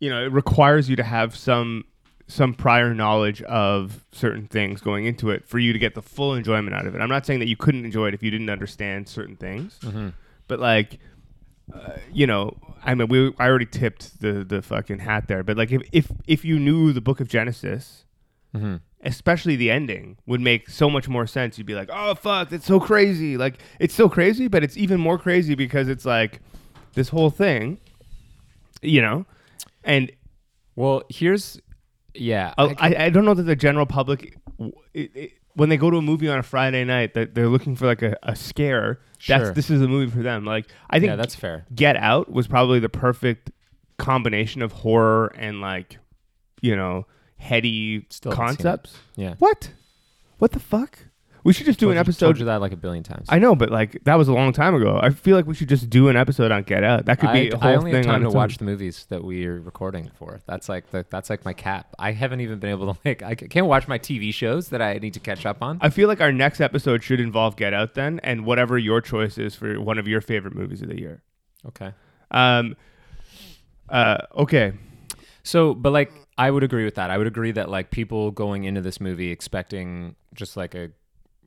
[0.00, 1.84] you know, it requires you to have some
[2.28, 6.34] some prior knowledge of certain things going into it for you to get the full
[6.34, 7.00] enjoyment out of it.
[7.00, 10.10] I'm not saying that you couldn't enjoy it if you didn't understand certain things, hmm
[10.48, 10.98] but like
[11.72, 12.54] uh, you know
[12.84, 16.10] i mean we i already tipped the the fucking hat there but like if if
[16.26, 18.04] if you knew the book of genesis
[18.54, 22.48] hmm especially the ending would make so much more sense you'd be like oh fuck
[22.48, 26.40] that's so crazy like it's so crazy but it's even more crazy because it's like
[26.94, 27.78] this whole thing
[28.80, 29.24] you know
[29.84, 30.12] and
[30.76, 31.60] Well, here's
[32.14, 32.54] yeah.
[32.56, 34.36] I, I I, don't know that the general public
[34.94, 37.74] it, it, when they go to a movie on a friday night that they're looking
[37.74, 39.52] for like a, a scare that's Sure.
[39.52, 41.64] this is a movie for them like i think yeah, that's fair.
[41.74, 43.50] Get Out was probably the perfect
[43.98, 45.98] combination of horror and like,
[46.60, 47.06] you know,
[47.42, 48.56] heady Still haven't seen it.
[48.62, 48.98] concepts.
[49.16, 49.34] Yeah.
[49.38, 49.72] What?
[50.38, 50.98] What the fuck?
[51.44, 52.26] We should just do Told an you- episode.
[52.26, 53.26] Told you that like a billion times.
[53.28, 55.00] I know, but like that was a long time ago.
[55.02, 57.06] I feel like we should just do an episode on Get Out.
[57.06, 58.38] That could be I, a whole I only thing have time on to its own.
[58.38, 60.40] watch the movies that we're recording for.
[60.46, 61.92] That's like the that's like my cap.
[61.98, 64.98] I haven't even been able to like I can't watch my TV shows that I
[64.98, 65.78] need to catch up on.
[65.80, 69.36] I feel like our next episode should involve Get Out then, and whatever your choice
[69.36, 71.22] is for one of your favorite movies of the year.
[71.66, 71.92] Okay.
[72.30, 72.76] Um.
[73.88, 74.18] Uh.
[74.36, 74.74] Okay.
[75.42, 77.10] So, but like I would agree with that.
[77.10, 80.90] I would agree that like people going into this movie expecting just like a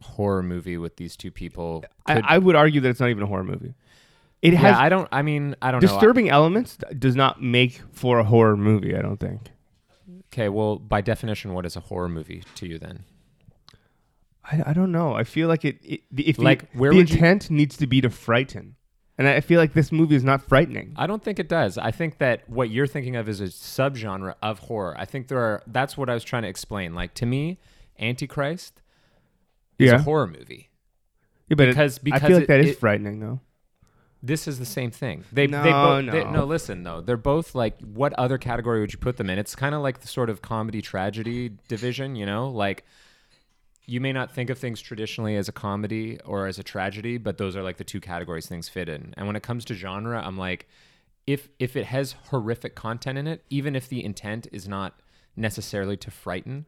[0.01, 1.83] horror movie with these two people.
[2.05, 3.73] I, could- I would argue that it's not even a horror movie.
[4.41, 5.07] It has yeah, I don't.
[5.11, 5.87] I mean, I don't know.
[5.87, 8.95] disturbing elements does not make for a horror movie.
[8.95, 9.49] I don't think.
[10.31, 13.05] Okay, well, by definition, what is a horror movie to you then?
[14.43, 15.13] I, I don't know.
[15.13, 15.79] I feel like it.
[15.83, 18.74] it if Like, you, where the would you- intent needs to be to frighten,
[19.17, 20.93] and I feel like this movie is not frightening.
[20.97, 21.77] I don't think it does.
[21.77, 24.95] I think that what you're thinking of is a subgenre of horror.
[24.97, 25.63] I think there are.
[25.67, 26.93] That's what I was trying to explain.
[26.95, 27.59] Like to me,
[27.99, 28.81] Antichrist
[29.79, 29.97] is Yeah.
[29.97, 30.69] a horror movie.
[31.47, 33.39] Yeah, but it- because- I because feel like it- that is it- frightening though.
[34.23, 35.23] This is the same thing.
[35.31, 36.31] They No, they both they, no.
[36.31, 36.99] no listen though.
[37.01, 39.37] They're both like what other category would you put them in?
[39.37, 42.49] It's kind of like the sort of comedy tragedy division, you know?
[42.49, 42.83] Like
[43.87, 47.37] you may not think of things traditionally as a comedy or as a tragedy, but
[47.37, 49.13] those are like the two categories things fit in.
[49.17, 50.67] And when it comes to genre, I'm like
[51.27, 54.99] if if it has horrific content in it, even if the intent is not
[55.35, 56.65] necessarily to frighten,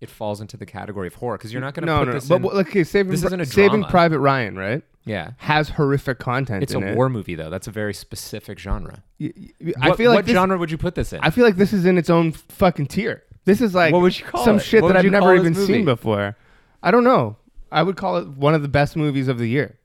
[0.00, 2.12] it falls into the category of horror because you're not going to No, put no.
[2.14, 2.42] this But in.
[2.42, 3.88] but, okay, Saving this isn't a Saving drama.
[3.90, 4.82] Private Ryan, right?
[5.04, 5.32] yeah.
[5.38, 6.62] Has horrific content.
[6.62, 6.96] It's a it.
[6.96, 7.50] war movie though.
[7.50, 9.02] That's a very specific genre.
[9.20, 11.20] Y- y- I What- feel like what this, genre would you put this in?
[11.22, 13.22] I feel like this is in its own fucking tier.
[13.44, 14.62] This is like What would you call some it?
[14.62, 16.36] shit What that I've never even seen before.
[16.82, 17.36] I don't know.
[17.70, 19.78] I would call it one of the best movies of the year.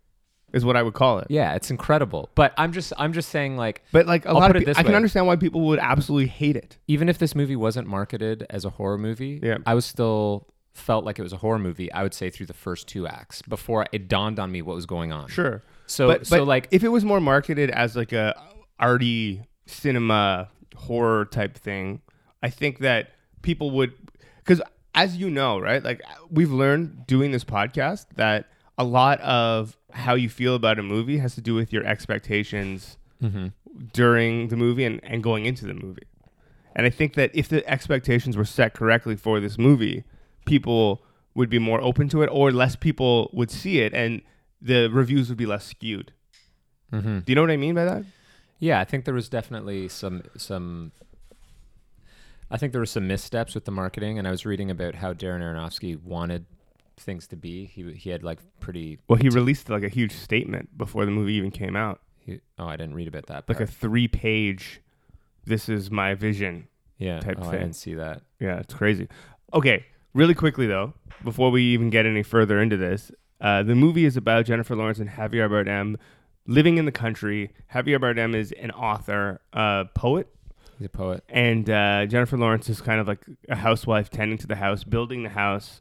[0.53, 1.25] Is what I would call it.
[1.31, 2.29] yeah, it's incredible.
[2.35, 4.59] But I'm just I'm just saying like But like a I'll lot put of it
[4.59, 4.95] people, this I can way.
[4.97, 6.77] understand why people would absolutely hate it.
[6.87, 9.57] even if this movie wasn't marketed as a horror movie, Yeah.
[9.65, 11.91] I was still felt like it was a horror movie.
[11.91, 14.85] I would say through the first two acts before it dawned on me what was
[14.85, 15.27] going on.
[15.27, 15.63] Sure.
[15.87, 18.39] So but, so but like if it was more marketed as like a
[18.79, 22.01] arty cinema horror type thing,
[22.43, 23.09] I think that
[23.41, 23.93] people would
[24.37, 24.61] because
[24.95, 25.83] as you know, right?
[25.83, 30.83] Like we've learned doing this podcast that a lot of how you feel about a
[30.83, 33.47] movie has to do with your expectations Mm-hmm.
[33.93, 36.03] during the movie and, and going into the movie.
[36.75, 40.03] And I think that if the expectations were set correctly for this movie,
[40.45, 41.01] people
[41.33, 44.21] would be more open to it or less people would see it and
[44.61, 46.11] the reviews would be less skewed.
[46.91, 47.19] Mm-hmm.
[47.19, 48.03] Do you know what I mean by that?
[48.59, 50.91] Yeah, I think there was definitely some some.
[52.53, 55.13] I think there were some missteps with the marketing, and I was reading about how
[55.13, 56.45] Darren Aronofsky wanted
[56.97, 57.65] things to be.
[57.65, 58.99] He he had like pretty.
[59.07, 62.01] Well, he released like a huge statement before the movie even came out.
[62.19, 63.49] He, oh, I didn't read about that.
[63.49, 64.81] Like a three page
[65.45, 66.67] this is my vision.
[66.97, 67.19] yeah.
[67.19, 67.59] type oh, I thing.
[67.59, 68.21] didn't see that.
[68.39, 69.07] Yeah, it's crazy.
[69.53, 73.11] Okay, really quickly though, before we even get any further into this,
[73.41, 75.97] uh, the movie is about Jennifer Lawrence and Javier Bardem
[76.47, 77.51] living in the country.
[77.73, 80.27] Javier Bardem is an author, uh, poet,
[80.83, 81.23] He's a poet.
[81.29, 85.23] and uh, Jennifer Lawrence is kind of like a housewife tending to the house, building
[85.23, 85.79] the house,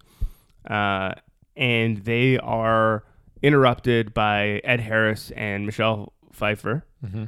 [0.71, 1.15] uh,
[1.57, 3.03] and they are
[3.43, 7.25] interrupted by Ed Harris and Michelle Pfeiffer, Mm-hmm.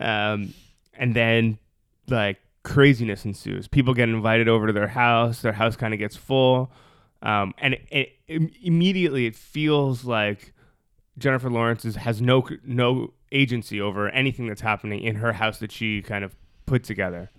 [0.00, 0.54] um,
[0.94, 1.58] and then
[2.06, 3.66] like craziness ensues.
[3.66, 5.42] People get invited over to their house.
[5.42, 6.70] Their house kind of gets full,
[7.20, 10.52] um, and it, it, immediately it feels like
[11.18, 15.72] Jennifer Lawrence is, has no no agency over anything that's happening in her house that
[15.72, 16.36] she kind of
[16.68, 17.30] put together.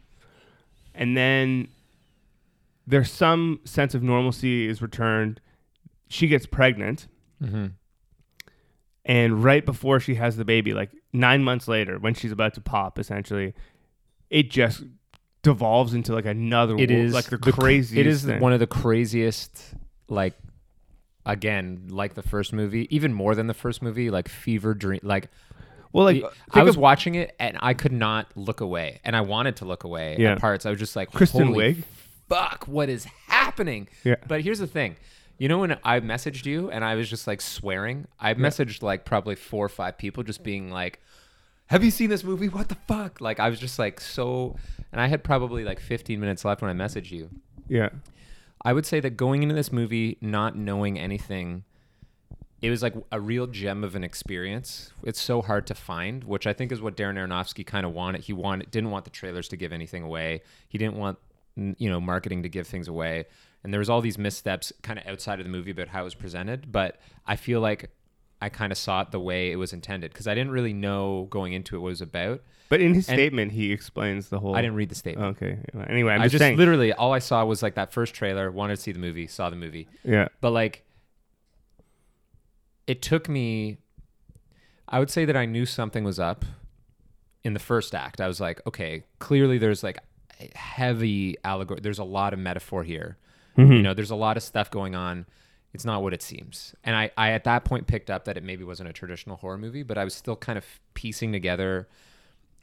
[0.95, 1.69] And then
[2.87, 5.39] there's some sense of normalcy is returned.
[6.07, 7.07] She gets pregnant,
[7.41, 7.67] Mm-hmm.
[9.05, 12.61] and right before she has the baby, like nine months later, when she's about to
[12.61, 13.53] pop, essentially,
[14.29, 14.83] it just
[15.41, 16.75] devolves into like another.
[16.77, 17.97] It is like the cr- craziest.
[17.97, 18.39] It is thing.
[18.41, 19.73] one of the craziest,
[20.09, 20.33] like,
[21.25, 24.99] again, like the first movie, even more than the first movie, like fever dream.
[25.01, 25.29] Like,
[25.91, 29.21] Well, like I was of watching it and I could not look away, and I
[29.21, 30.33] wanted to look away Yeah.
[30.33, 30.65] at parts.
[30.65, 31.83] I was just like, Kristen Wiig.
[32.27, 33.87] fuck, what is happening?
[34.03, 34.15] Yeah.
[34.27, 34.95] But here's the thing.
[35.39, 38.07] You know when I messaged you and I was just like swearing?
[38.19, 40.99] I messaged like probably four or five people just being like,
[41.67, 42.49] "Have you seen this movie?
[42.49, 44.57] What the fuck?" Like I was just like so
[44.91, 47.29] and I had probably like 15 minutes left when I messaged you.
[47.69, 47.89] Yeah.
[48.65, 51.63] I would say that going into this movie not knowing anything
[52.61, 54.91] it was like a real gem of an experience.
[55.03, 58.21] It's so hard to find, which I think is what Darren Aronofsky kind of wanted.
[58.21, 60.41] He wanted didn't want the trailers to give anything away.
[60.67, 61.17] He didn't want
[61.55, 63.25] you know marketing to give things away.
[63.63, 66.05] And there was all these missteps kind of outside of the movie about how it
[66.05, 67.91] was presented, but I feel like
[68.41, 71.27] I kind of saw it the way it was intended because I didn't really know
[71.29, 72.41] going into it what it was about.
[72.69, 74.55] But in his And- statement, he explains the whole.
[74.55, 75.35] I didn't read the statement.
[75.37, 75.57] Okay.
[75.89, 76.55] Anyway, I'm I just, just saying.
[76.55, 79.49] literally all I saw was like that first trailer, wanted to see the movie, saw
[79.49, 79.89] the movie.
[80.05, 80.29] yeah.
[80.39, 80.85] But like
[82.89, 83.77] it took me
[84.91, 86.43] I would say that I knew something was up
[87.43, 88.19] in the first act.
[88.19, 89.99] I was like, okay, clearly there's like
[90.55, 91.79] heavy allegory.
[91.81, 93.17] There's a lot of metaphor here.
[93.57, 93.71] Mm-hmm.
[93.71, 95.27] You know, there's a lot of stuff going on.
[95.73, 96.73] It's not what it seems.
[96.83, 99.59] And I, I at that point picked up that it maybe wasn't a traditional horror
[99.59, 101.87] movie, but I was still kind of piecing together.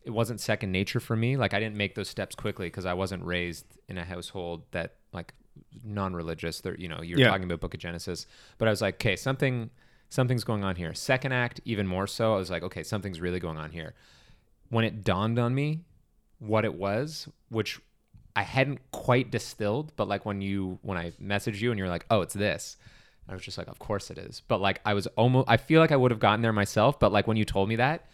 [0.05, 1.37] It wasn't second nature for me.
[1.37, 4.95] Like I didn't make those steps quickly because I wasn't raised in a household that
[5.13, 5.33] like
[5.85, 6.61] non-religious.
[6.63, 7.29] There, you know, you're Yeah.
[7.29, 8.27] talking about Book of Genesis,
[8.59, 9.71] but I was like, okay, something,
[10.09, 10.95] something's going on here.
[10.95, 12.35] Second act, even more so.
[12.35, 13.95] I was like, okay, something's really going on here.
[14.69, 15.81] When it dawned on me
[16.39, 17.81] what it was, which
[18.35, 22.05] I hadn't quite distilled, but like when you when I messaged you and you're like,
[22.11, 22.77] "Oh, it's this."
[23.29, 25.81] I was just like, "Of course it is." But like I was almost I feel
[25.81, 28.07] like I would have gotten there myself, but like when you told me that,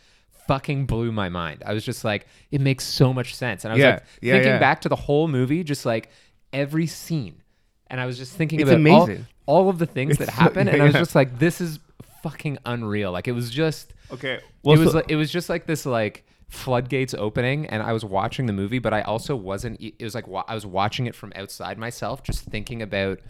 [0.46, 1.62] fucking blew my mind.
[1.66, 4.32] I was just like, "It makes so much sense." And I was Yeah, like yeah,
[4.34, 4.58] thinking yeah.
[4.58, 6.10] back to the whole movie, just like
[6.52, 7.42] every scene.
[7.88, 9.26] And I was just thinking It's about all- amazing.
[9.44, 11.80] All, of the things that It's so- happen and I was just like, "This is
[12.22, 14.40] fucking unreal." Like it was just Okay.
[14.62, 17.94] Well, it was so- like, it was just like this like floodgates opening and I
[17.94, 20.66] was watching the movie but I also wasn't e, it was like wa- I was
[20.66, 23.20] watching it from outside myself just thinking about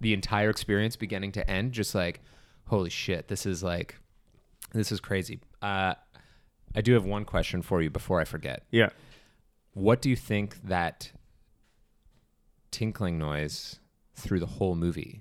[0.00, 2.20] the entire experience beginning to end just like
[2.68, 3.96] holy shit this is like
[4.72, 5.92] this is crazy uh
[6.74, 8.88] I do have one question for you before I forget yeah.
[9.74, 11.12] what do you think that
[12.70, 13.78] tinkling noise
[14.14, 15.20] through the whole movie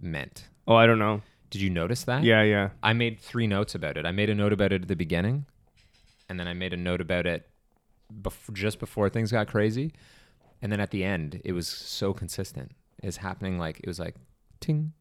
[0.00, 1.22] meant Oh, I don't know.
[1.50, 2.70] Did you notice that Yeah, yeah.
[2.82, 4.04] I made three notes about it.
[4.06, 5.46] I made a note about it at the beginning,
[6.28, 7.48] and then I made a note about it
[8.12, 9.92] bef- just before things got crazy,
[10.62, 12.72] and then at the end, it was so consistent.
[13.02, 14.16] It's happening like it was like
[14.60, 14.92] ting,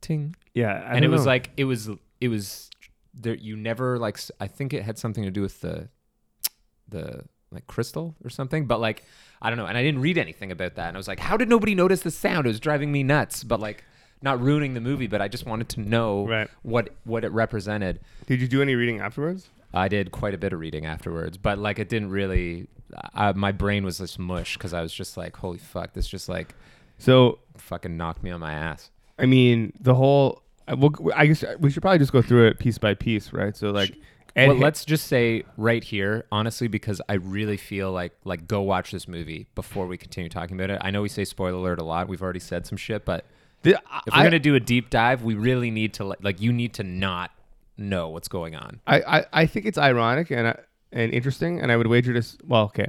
[0.00, 0.72] ting, Yeah.
[0.86, 1.26] I and it was know.
[1.28, 2.70] like it was it was
[3.14, 3.34] there.
[3.34, 5.88] You never like I think it had something to do with the
[6.88, 9.04] the like crystal or something, but like
[9.40, 9.66] I don't know.
[9.66, 12.00] And I didn't read anything about that, and I was like, how did nobody notice
[12.00, 12.46] the sound?
[12.46, 13.84] It was driving me nuts, but like.
[14.22, 16.48] Not ruining the movie, but I just wanted to know Right.
[16.62, 18.00] what what it represented.
[18.26, 19.50] Did you do any reading afterwards?
[19.74, 22.68] I did quite a bit of reading afterwards, but like it didn't really.
[23.14, 26.28] I, my brain was just mush because I was just like, "Holy fuck!" This just
[26.28, 26.54] like
[26.98, 28.90] So fucking knocked me on my ass.
[29.18, 30.42] I mean, the whole.
[30.68, 33.56] uh, Well, I guess we should probably just go through it piece by piece, right?
[33.56, 33.96] So like,
[34.36, 38.46] Ed well, Ha- let's just say right here, honestly, because I really feel like like
[38.46, 40.78] go watch this movie before we continue talking about it.
[40.82, 42.08] I know we say spoiler alert a lot.
[42.08, 43.24] We've already said some shit, but
[43.62, 43.70] the,
[44.06, 46.52] if we're I, gonna do a deep dive, we really need to like, like you
[46.52, 47.30] need to not
[47.76, 48.80] know what's going on.
[48.86, 50.54] I, I, I think it's ironic and uh,
[50.92, 52.36] and interesting, and I would wager this.
[52.46, 52.88] Well, okay,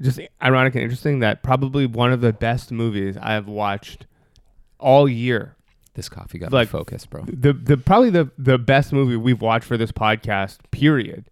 [0.00, 4.06] just ironic and interesting that probably one of the best movies I have watched
[4.78, 5.56] all year.
[5.94, 7.24] This coffee got Like- me focused, bro.
[7.26, 10.58] The the probably the the best movie we've watched for this podcast.
[10.72, 11.24] Period.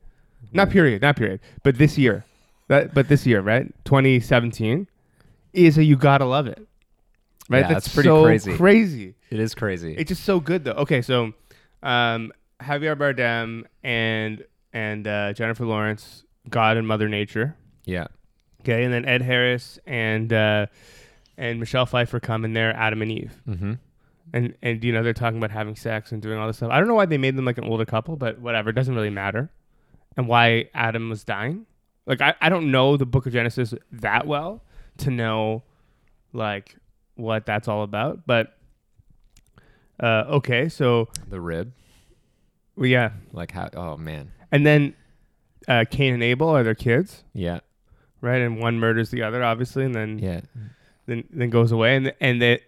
[0.53, 1.03] Not period.
[1.03, 1.41] Not period.
[1.63, 2.25] But this year,
[2.69, 3.73] that but this year, right?
[3.85, 4.87] 2017
[5.53, 6.67] is a you gotta love it.
[7.49, 7.61] Right.
[7.61, 8.57] Yeah, That's that's pretty so crazy.
[8.57, 9.15] Crazy.
[9.31, 9.95] It is crazy.
[9.97, 10.73] It's just so good though.
[10.73, 11.33] Okay, so
[11.83, 17.57] um, Javier Bardem and and uh, Jennifer Lawrence, God and Mother Nature.
[17.85, 18.07] yeah,
[18.63, 20.67] Okay, and then Ed Harris and uh,
[21.37, 23.73] and Michelle Pfeiffer come in there, Adam and Eve, mm-hmm.
[24.33, 26.71] and and you know they're talking about having sex and doing all this stuff.
[26.71, 28.95] I don't know why they made them like an older couple, but whatever, it doesn't
[28.95, 29.51] really matter.
[30.17, 31.67] And why Adam was dying.
[32.07, 34.63] Like I, I don't know the Book of Genesis that well
[34.99, 35.65] to know
[36.33, 36.77] like
[37.17, 38.57] what that's all about, but.
[40.01, 41.73] Uh, okay, so the rib,
[42.77, 43.69] well, yeah, like how?
[43.75, 44.95] Oh man, and then
[45.69, 47.61] uh, Cain and Abel are their kids, yeah,
[48.21, 48.41] right?
[48.41, 50.41] And one murders the other, obviously, and then yeah.
[51.07, 52.61] then then goes away, and and they,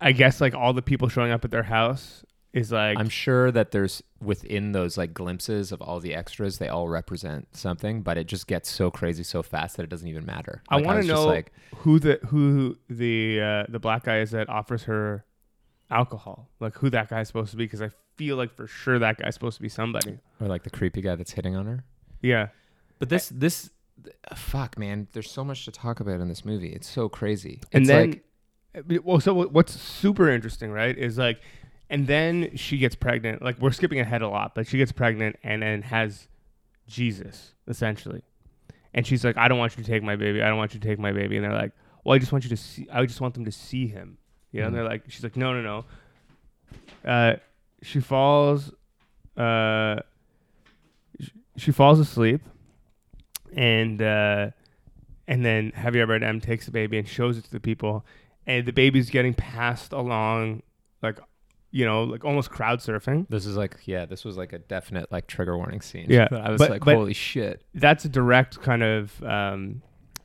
[0.00, 2.24] I guess like all the people showing up at their house
[2.58, 6.68] is like I'm sure that there's within those like glimpses of all the extras, they
[6.68, 10.26] all represent something, but it just gets so crazy so fast that it doesn't even
[10.26, 10.62] matter.
[10.68, 14.32] I want to just know like, who the who the uh, the black guy is
[14.32, 15.24] that offers her
[15.90, 19.18] alcohol, like who that guy's supposed to be, because I feel like for sure that
[19.18, 20.18] guy's supposed to be somebody.
[20.40, 21.84] or like the creepy guy that's hitting on her.
[22.20, 22.48] Yeah,
[22.98, 23.70] But this, this,
[24.34, 25.06] fuck, man.
[25.12, 26.72] There's so much to talk about in this movie.
[26.72, 27.60] It's so crazy.
[27.72, 28.20] and It's then
[28.88, 31.40] like, well, so what's super interesting, right, is like,
[31.90, 33.42] and then she gets pregnant.
[33.42, 36.28] Like we're skipping ahead a lot, but she gets pregnant and then has
[36.86, 38.22] Jesus essentially,
[38.94, 40.42] and she's like, I don't want you to take my baby.
[40.42, 41.36] I don't want you to take my baby.
[41.36, 41.72] And they're like,
[42.04, 42.86] Well, I just want you to see.
[42.92, 44.18] I just want them to see him.
[44.52, 44.78] You know, and Mhm.
[44.78, 45.62] they're like, she's like, No, no,
[47.04, 47.10] no.
[47.10, 47.36] Uh,
[47.82, 48.72] she falls.
[49.36, 50.00] Uh,
[51.20, 52.40] sh- she falls asleep,
[53.54, 54.50] and uh,
[55.26, 58.04] and then Javier Bardem takes the baby and shows it to the people,
[58.46, 60.62] and the baby's getting passed along,
[61.02, 61.18] like,
[61.70, 63.26] you know, like almost crowd surfing.
[63.28, 66.06] this is like, yeah, this was like a definite like trigger warning scene.
[66.08, 67.62] Yeah, I was but- like, but- holy shit.
[67.74, 69.82] That's a direct kind of um,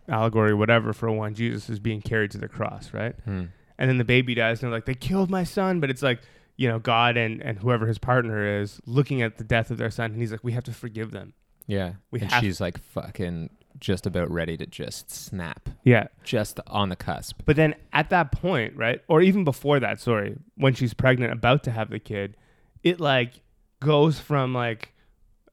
[0.08, 3.16] allegory, whatever, for when Jesus is being carried to the cross, right?
[3.26, 3.46] Hmm.
[3.78, 6.20] And then the baby dies, and they're like, they killed my son, but it's like.
[6.56, 9.89] You know, God and, and whoever his partner is looking at the death of their
[9.89, 11.34] son, and he's like, "We have to forgive them."
[11.66, 11.94] Yeah.
[12.12, 16.89] We and have- she's like fucking just about ready to just snap, Yeah, just on
[16.89, 17.41] the cusp.
[17.45, 21.63] But then at that point, right, or even before that, sorry, when she's pregnant, about
[21.63, 22.38] to have the kid,
[22.84, 23.34] it like
[23.80, 24.93] goes from like,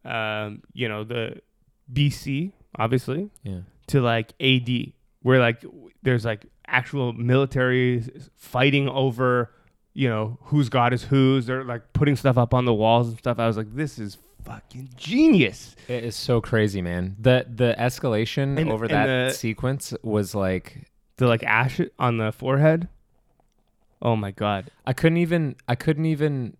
[0.04, 1.40] um, you know, the
[1.92, 3.60] BC, obviously, Yeah.
[3.88, 4.92] to like AD,
[5.22, 5.64] where like
[6.02, 8.04] there's like actual military
[8.36, 9.50] fighting over,
[9.92, 11.46] you know, whose God is whose.
[11.46, 13.38] They're like putting stuff up on the walls and stuff.
[13.38, 15.76] I was like, this is fucking genius.
[15.88, 17.16] It is so crazy, man.
[17.18, 20.84] The the escalation And- over and that the- sequence was like
[21.16, 22.88] The like ash on the forehead.
[24.02, 24.70] Oh my god.
[24.86, 26.56] I couldn't even I couldn't even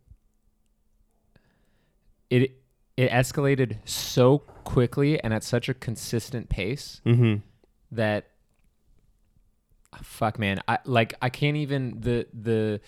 [2.29, 2.53] it
[2.97, 7.37] it escalated so quickly and at such a consistent pace Mm-hmm.
[7.93, 8.27] that
[10.03, 12.81] fuck man I like I can't even the the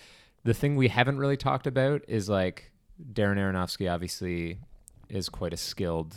[0.43, 2.71] the thing we haven't really talked about is like
[3.11, 4.59] Darren Aronofsky obviously
[5.09, 6.15] is quite a skilled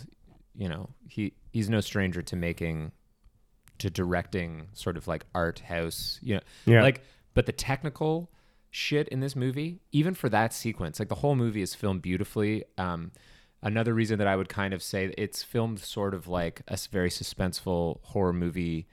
[0.54, 2.92] you know he he's no stranger to making
[3.78, 6.82] to directing sort of like art house you know Yeah.
[6.82, 7.02] like
[7.34, 8.30] but the technical
[8.70, 12.64] shit in this movie even for that sequence like the whole movie is filmed beautifully.
[12.78, 13.10] Um
[13.62, 17.08] another reason that i would kind of say it's filmed sort of like a very
[17.10, 18.86] suspenseful horror movie.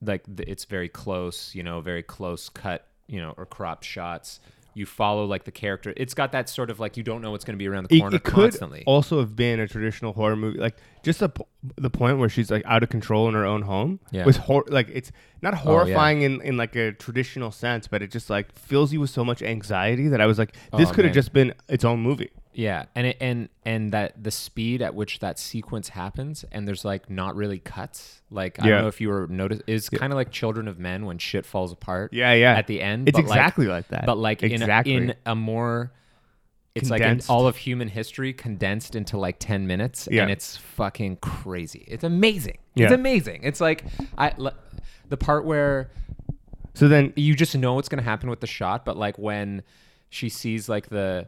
[0.00, 4.38] Like the, it's very close you know very close cut you know or crop shots
[4.78, 5.92] you follow like the character.
[5.96, 7.96] It's got that sort of like you don't know what's going to be around the
[7.96, 8.84] it, corner it could constantly.
[8.86, 10.58] also have been a traditional horror movie.
[10.58, 10.76] Like
[11.08, 11.30] just the,
[11.76, 14.24] the point where she's like out of control in her own home Yeah.
[14.24, 15.10] was hor- like it's
[15.42, 15.62] not Oh, yeah.
[15.64, 19.24] horrifying in, in like a traditional sense but it just like fills you with so
[19.24, 22.30] much anxiety that i was like this Oh, could have just been its own movie
[22.52, 26.84] Yeah, and it, and and that the speed at which that sequence happens, and there's
[26.84, 28.20] like not really cuts.
[28.30, 28.70] Like I Yeah.
[28.72, 31.46] don't know if you were notice, it's kind of like Children of Men when shit
[31.46, 32.12] falls apart.
[32.12, 35.02] yeah yeah At the end, it's but like- exactly like, that but like exactly in
[35.02, 35.92] a, in a more,
[36.78, 37.28] it's condensed.
[37.28, 40.22] like all of human history condensed into like 10 minutes Yeah.
[40.22, 42.84] and it's fucking crazy it's amazing Yeah.
[42.86, 43.84] it's amazing it's like
[44.16, 44.54] i l-
[45.08, 45.90] the part where
[46.74, 49.62] so then you just know what's going to happen with the shot but like when
[50.10, 51.26] she sees like the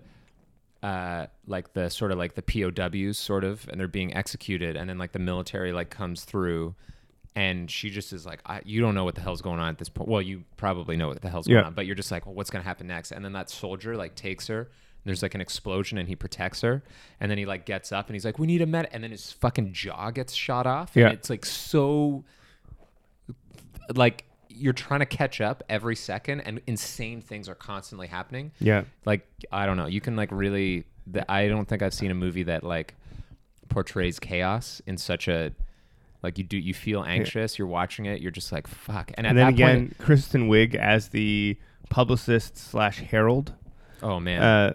[0.82, 4.88] uh like the sort of like the POWs sort of and they're being executed and
[4.88, 6.74] then like the military like comes through
[7.36, 9.78] and she just is like I, you don't know what the hell's going on at
[9.78, 12.24] this point well you probably know what the hell's going on but you're just like
[12.24, 14.70] well what's going to happen next and then that soldier like takes her
[15.04, 16.82] there's like an explosion and he protects her
[17.20, 19.10] and then he like gets up and he's like we need a med and then
[19.10, 21.06] his fucking jaw gets shot off Yeah.
[21.06, 22.24] and it's like so
[23.94, 28.52] like you're trying to catch up every second and insane things are constantly happening.
[28.60, 29.86] Yeah, like i don't know.
[29.86, 32.94] You can like really the, i don't think i've seen a movie that like
[33.68, 35.50] portrays chaos in such a
[36.22, 39.10] like you do you feel anxious you're watching it you're just like fuck.
[39.14, 41.56] And at and then that again, point Kristen Wiig as the
[41.88, 43.54] publicist slash herald.
[44.02, 44.42] oh man.
[44.42, 44.74] Uh,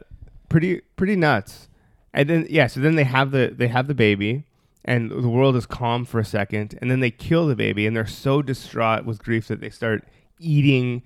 [0.56, 1.68] pretty pretty nuts.
[2.14, 4.46] And then yeah, so then they have the they have the baby,
[4.86, 7.96] and the world is calm for a second, and then they kill the baby, and
[7.96, 10.06] they're so distraught with grief that they start
[10.40, 11.02] eating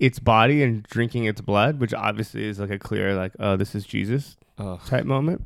[0.00, 3.74] its body and drinking its blood, which obviously is like a clear like oh this
[3.74, 4.80] is Jesus Ugh.
[4.86, 5.44] type moment.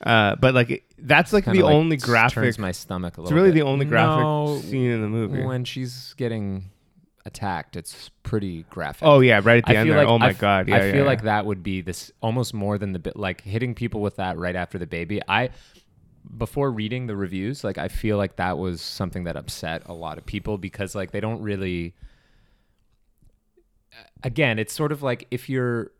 [0.00, 2.34] Uh, but like it, that's like Kinda, the only graphic.
[2.44, 3.54] turns my stomach a It's really bit.
[3.56, 5.42] the only graphic No, scene in the movie.
[5.42, 6.70] when she's getting
[7.28, 9.98] attacked it's pretty graphic oh yeah, right at the I end there.
[9.98, 11.06] like oh my I f- god, yeah, I yeah, feel yeah.
[11.06, 14.36] like that would be this almost more than the bit like hitting people with that
[14.38, 15.20] right after the baby.
[15.28, 15.50] I
[16.36, 20.18] before reading the reviews, like I feel like that was something that upset a lot
[20.18, 21.94] of people because like they don't really
[24.22, 25.92] again, it's sort of like if you're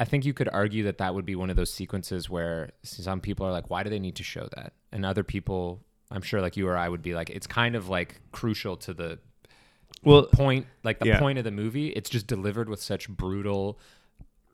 [0.00, 3.20] I think you could argue that that would be one of those sequences where some
[3.20, 4.72] people are like why do they need to show that?
[4.92, 7.88] And other people I'm sure like you or I would be like it's kind of
[7.88, 9.18] like crucial to the
[10.04, 11.18] well, point like the Yeah.
[11.18, 13.78] point of the movie it's just delivered with such brutal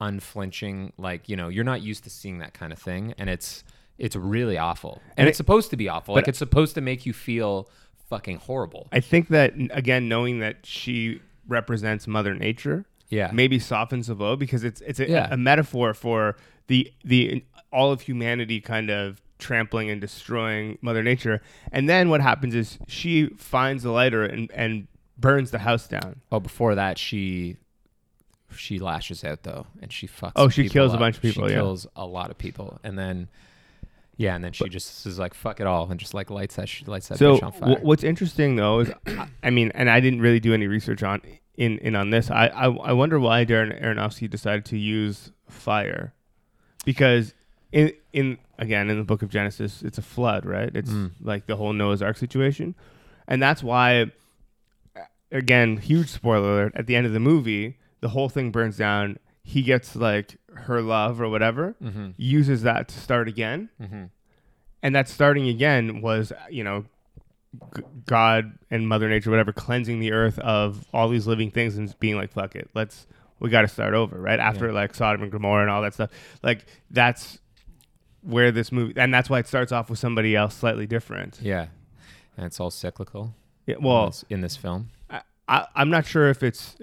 [0.00, 3.62] unflinching like you know you're not used to seeing that kind of thing and it's
[3.98, 6.80] it's really awful and, And it's it- supposed to be awful like it's supposed to
[6.80, 7.68] make you feel
[8.08, 14.08] fucking horrible I think that again, knowing that she represents Mother Nature, yeah maybe softens
[14.08, 15.28] the blow because it's it's a, Yeah.
[15.30, 21.40] a metaphor for the the all of humanity kind of trampling and destroying Mother Nature.
[21.72, 24.86] And then what happens is she finds the lighter and and
[25.18, 26.20] burns the house down.
[26.32, 27.56] oh before that she
[28.56, 31.52] she lashes out though and she fucks Oh, she kills a bunch of people, she
[31.54, 31.58] yeah.
[31.60, 33.28] kills a lot of people and then
[34.16, 36.68] yeah and then she just is like fuck it all and just like lights that
[36.68, 39.72] she lights that so bitch on fire w- what's interesting though is I- I mean,
[39.74, 41.20] and I didn't really do any research on
[41.56, 42.30] in in on this.
[42.30, 46.12] I I, I wonder why Darren Aronofsky decided to use fire
[46.84, 47.34] because
[47.72, 50.70] in in again in the book of Genesis it's a flood, right?
[50.74, 51.10] It's Mm.
[51.20, 52.74] like the whole Noah's Ark situation,
[53.28, 54.10] and that's why
[55.34, 59.18] again huge spoiler alert at the end of the movie the whole thing burns down.
[59.42, 63.70] He gets like her love or whatever, mm-hmm, uses that to start again.
[63.80, 64.04] Mm-hmm.
[64.82, 66.84] and that starting again was you know
[67.74, 71.98] g- god and mother nature whatever cleansing the earth of all these living things and
[71.98, 73.06] being like fuck it let's
[73.40, 74.38] we got to start over right?
[74.38, 76.10] After like sodom and gomorrah and all that stuff.
[76.42, 77.38] Like that's
[78.22, 81.38] where this movie and that's why it starts off with somebody else slightly different.
[81.42, 81.66] Yeah.
[82.36, 83.34] And it's all cyclical
[83.66, 86.76] yeah, in well this- in this film I, I, i'm not sure if it's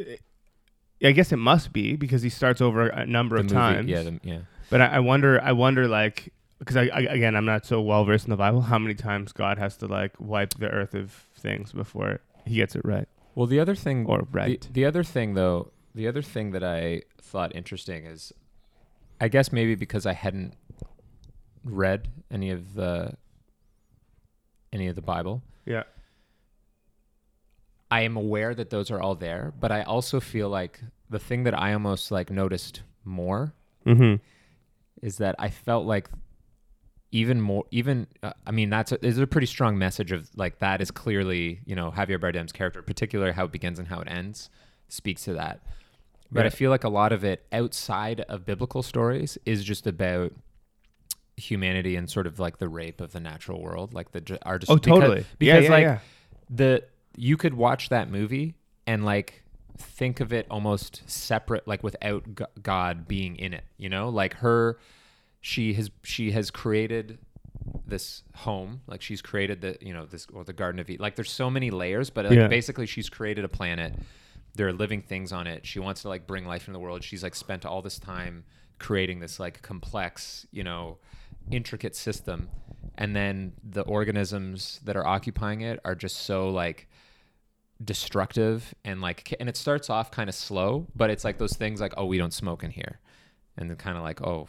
[1.04, 3.88] i guess it must be because he starts over a number the of movie, times
[3.90, 7.44] yeah the, yeah But I, I wonder, I wonder, like, because I, I again, I'm
[7.46, 8.62] not so well versed in the Bible.
[8.62, 12.74] How many times God has to like wipe the earth of things before He gets
[12.76, 14.68] it right Well, the other thing, or the, right?
[14.72, 18.32] the other thing though, the other thing that I thought interesting is,
[19.20, 20.54] I guess maybe because I hadn't
[21.66, 23.18] read any of the
[24.72, 25.84] any of the Bible, yeah,
[27.92, 30.80] I am aware that those are all there, but I also feel like
[31.10, 33.54] the thing that I almost like noticed more
[33.86, 34.16] mm-hmm.
[35.06, 36.10] is that I felt like
[37.12, 40.60] even more even uh, I mean that's a, is a pretty strong message of like
[40.60, 44.08] that is clearly you know Javier Bardem's character particularly how it begins and how it
[44.10, 44.50] ends
[44.88, 45.60] speaks to that
[46.32, 50.32] but I feel like a lot of it outside of biblical stories is just about
[51.36, 54.72] humanity and sort of like the rape of the natural world like the our just
[54.72, 55.26] Oh, because- totally.
[55.38, 56.00] because yeah, yeah, like yeah.
[56.50, 56.84] the
[57.16, 58.56] you could watch that movie
[58.88, 59.44] and like
[59.78, 62.24] think of it almost separate like without
[62.62, 64.10] god being in it you know?
[64.10, 64.78] Like her
[65.40, 67.18] she has she has created
[67.86, 68.82] this home.
[68.88, 71.50] Like she's created the you know this or the garden of eden like there's so
[71.50, 72.48] many layers but like Yeah.
[72.48, 73.96] basically she's created a planet.
[74.54, 75.66] There are living things on it.
[75.66, 77.04] She wants to like bring life into the world.
[77.04, 78.44] She's like spent all this time
[78.80, 80.98] creating this like complex you know
[81.50, 82.50] intricate system.
[82.98, 86.88] And then the organisms that are occupying it are just so like
[87.84, 91.82] destructive and like and it starts off kind of slow but it's like those things
[91.82, 93.00] like oh we don't smoke in here
[93.58, 94.48] and then kind of like, oh,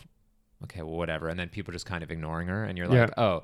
[0.62, 1.26] okay, well, whatever.
[1.28, 3.01] And then people just kind of ignoring her, and you're Yeah.
[3.07, 3.43] like, oh.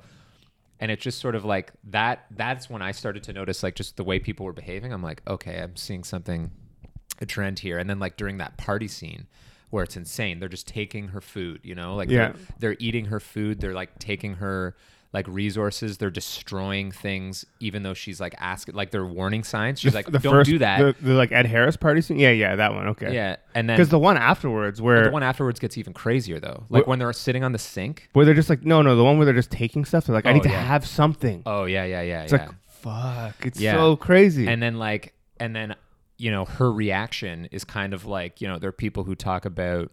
[0.79, 2.25] And it's just sort of like that.
[2.31, 4.93] That's when I started to notice like just the way people were behaving.
[4.93, 6.49] I'm like, okay, I'm seeing something,
[7.19, 7.77] a trend here.
[7.77, 9.27] And then like during that party scene,
[9.69, 11.59] where it's insane, they're just taking her food.
[11.63, 12.29] You know, like Yeah.
[12.29, 13.59] they're, they're eating her food.
[13.59, 14.77] They're like taking her
[15.11, 15.97] like resources.
[15.97, 19.79] They're destroying things, even though she's like asking, like they're warning signs.
[19.79, 20.79] She's The- like, the don't first- do that.
[20.99, 22.19] The, the like Ed Harris party scene.
[22.19, 22.87] Yeah, yeah, that one.
[22.89, 23.13] Okay.
[23.13, 26.65] yeah, and then Because the one afterwards, where the one afterwards gets even crazier though.
[26.69, 28.09] Like Wh- when they're sitting on the sink.
[28.13, 30.05] where they're just like, no, no, the one where they're just taking stuff.
[30.05, 30.61] They're like, I Oh, need to yeah.
[30.61, 31.41] have something.
[31.45, 32.39] Oh yeah, yeah, yeah, it's yeah.
[32.45, 33.73] like, fuck, it's Yeah.
[33.75, 34.47] so crazy.
[34.47, 35.75] and then like, and then
[36.17, 39.45] you know, her reaction is kind of like, you know, there are people who talk
[39.45, 39.89] about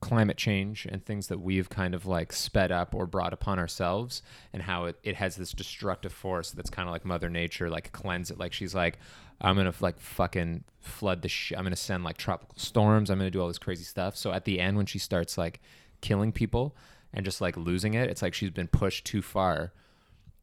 [0.00, 4.22] climate change and things that we've kind of like sped up or brought upon ourselves
[4.52, 7.92] and how it, it has this destructive force that's kind of like mother nature like
[7.92, 8.38] cleanse it.
[8.38, 8.98] Like she's like
[9.40, 13.10] i'm gonna like fucking flood the shit i'm gonna send like tropical storms.
[13.10, 14.16] I'm gonna do all this crazy stuff.
[14.16, 15.60] So at the end when she starts like
[16.00, 16.76] killing people
[17.12, 19.72] and just like losing it it's like she's been pushed too far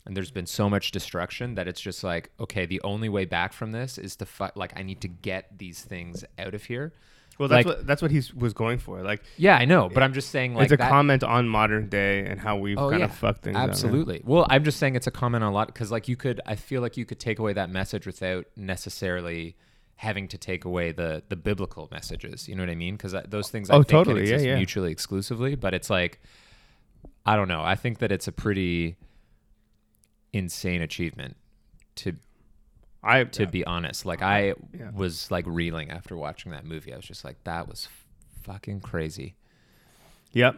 [0.06, 3.54] and there's been so much destruction that it's just like okay the only way back
[3.54, 6.94] from this is to fu- like i need to get these things out of here
[7.38, 9.02] well, that's like- what that's what he was going for.
[9.02, 11.90] Like, yeah i know but i'm just saying like it's a that- comment on modern
[11.90, 13.06] day and how we've Oh, kind yeah.
[13.06, 13.56] of fucked things.
[13.58, 13.70] up, yeah.
[13.70, 14.22] Absolutely.
[14.24, 16.40] Well, I'm just saying it's a comment on a lot because, like, you could.
[16.46, 19.56] I feel like you could take away that message without necessarily
[19.98, 22.48] having to take away the the biblical messages.
[22.50, 22.96] You know what I mean?
[22.96, 24.20] Because uh, those things I Oh, think can totally.
[24.28, 24.56] Yeah, exist yeah.
[24.56, 25.56] mutually exclusively.
[25.56, 26.20] But it's like,
[27.26, 27.64] I don't know.
[27.64, 28.98] I think that it's a pretty
[30.34, 31.38] insane achievement
[31.96, 32.16] to
[33.06, 34.06] I to be honest.
[34.06, 34.92] Like I Yeah.
[34.94, 36.92] was like reeling after watching that movie.
[36.94, 37.88] I was just like, that was
[38.44, 39.36] fucking crazy.
[40.34, 40.58] Yep,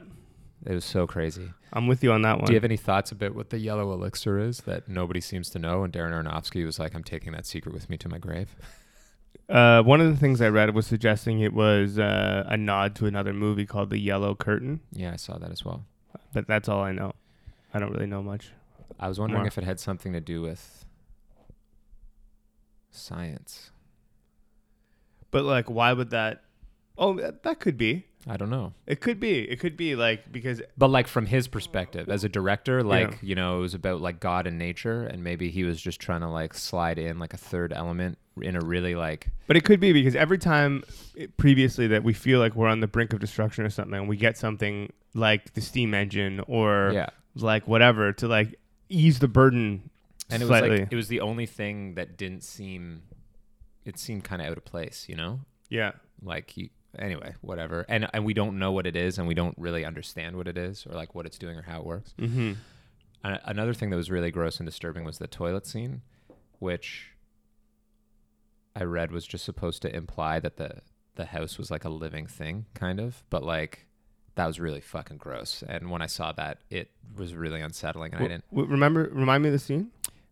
[0.66, 1.52] It was so crazy.
[1.72, 2.46] I'm with you on that one.
[2.48, 5.60] Do you have any thoughts about what the yellow elixir is that nobody seems to
[5.60, 5.84] know?
[5.84, 8.56] And Darren Aronofsky was like, "I'm taking that secret with me to my grave."
[9.50, 13.06] Uh, one of the things I read was suggesting it was uh, a nod to
[13.06, 15.86] another movie called The Yellow Curtain, Yeah, I saw that as well.
[16.34, 17.14] but that's all I know.
[17.74, 18.52] I don't really know much.
[19.00, 19.48] I was wondering More.
[19.48, 20.84] if it had something to do with
[22.92, 23.72] science.
[25.32, 26.44] But like, why would that?
[26.98, 28.06] Oh, that, could be.
[28.26, 28.74] I don't know.
[28.88, 29.40] It could be.
[29.50, 33.18] It could be like because But like from his perspective as a director, like, Yeah.
[33.22, 36.22] you know, it was about like God and nature and maybe he was just trying
[36.22, 39.80] to like slide in like a third element in a really like But it could
[39.80, 40.84] be because every time
[41.38, 44.18] previously that we feel like we're on the brink of destruction or something, and we
[44.18, 47.10] get something like the steam engine or yeah.
[47.36, 48.56] like whatever to like
[48.90, 49.90] ease the burden
[50.30, 50.80] And it was slightly.
[50.80, 53.04] like it was the only thing that didn't seem
[53.86, 55.40] it seemed kind of out of place, you know?
[55.70, 56.54] yeah, like
[56.98, 60.36] anyway whatever and and we don't know what it is and we don't really understand
[60.36, 62.54] what it is or like what it's doing or how it works mm-hmm.
[63.24, 66.02] Another thing that was really gross and disturbing was the toilet scene
[66.60, 67.12] which
[68.76, 70.82] i read was just supposed to imply that the
[71.16, 73.86] the house was like a living thing kind of but like
[74.36, 78.24] that was really fucking gross and when i saw that it was really unsettling and
[78.24, 79.10] i didn't remember.
[79.12, 79.92] Remind me of the scene.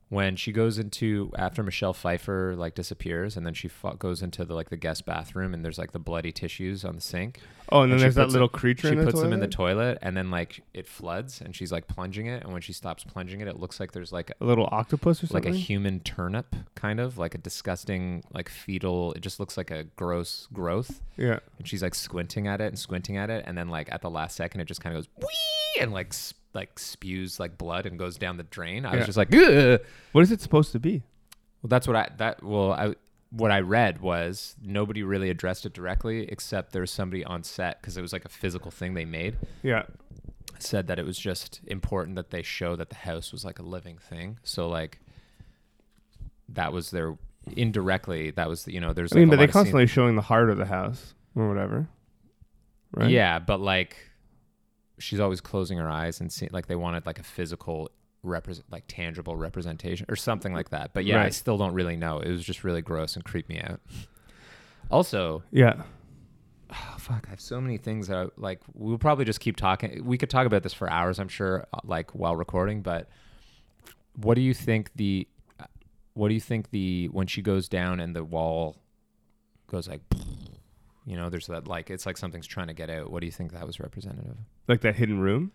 [0.09, 4.53] When she goes into after Michelle Pfeiffer like disappears and then she goes into the
[4.53, 7.39] like the guest bathroom and there's like the bloody tissues on the sink
[7.71, 8.89] Oh, and then And she there's that little it- creature.
[8.89, 9.73] she in the puts them in the toilet?
[9.95, 13.03] toilet and then like it floods and she's like plunging it and when she stops
[13.03, 15.99] plunging it it looks like there's like a little octopus or something, like a human
[16.01, 21.01] turnip kind of like a disgusting like fetal it just looks like a gross growth
[21.17, 21.39] yeah.
[21.57, 24.09] and she's like squinting at it and squinting at it and then like at the
[24.09, 27.85] last second it just kind of goes wee and like s- like spews like blood
[27.85, 29.05] and goes down the drain i was Yeah.
[29.05, 29.79] just like Ugh!
[30.13, 31.03] What is it supposed to be?
[31.61, 32.95] well that's what i that well i
[33.31, 37.81] what I read was nobody really addressed it directly, except there was somebody on set
[37.81, 39.35] because it was like a physical thing they made.
[39.61, 39.83] Yeah.
[40.57, 43.63] said that it was just important that they show that the house was like a
[43.63, 44.37] living thing.
[44.43, 44.99] So like
[46.49, 47.17] that was their
[47.57, 49.59] indirectly that was you know there's I mean, like, but a they lot of scene-
[49.63, 51.89] constantly showing the heart of the house or whatever.
[52.93, 53.09] Right.
[53.09, 53.97] yeah, but like
[54.97, 57.91] she's always closing her eyes and see like they wanted like a physical
[58.23, 60.93] represent like tangible representation or something like that.
[60.93, 62.19] But yeah, I still don't really know.
[62.19, 63.79] It was just really gross and creeped me out.
[64.89, 65.83] Also, Yeah.
[66.71, 70.03] oh, fuck, I have so many things that I, like we'll probably just keep talking.
[70.03, 72.81] We could talk about this for hours, I'm sure, uh, like while recording.
[72.81, 73.09] But
[74.15, 75.27] what do you think the,
[76.13, 78.77] what do you think the when she goes down and the wall
[79.67, 80.01] goes like,
[81.05, 83.11] you know, there's that like it's like something's trying to get out.
[83.11, 84.37] What do you think that was representative?
[84.67, 85.51] Like that hidden room.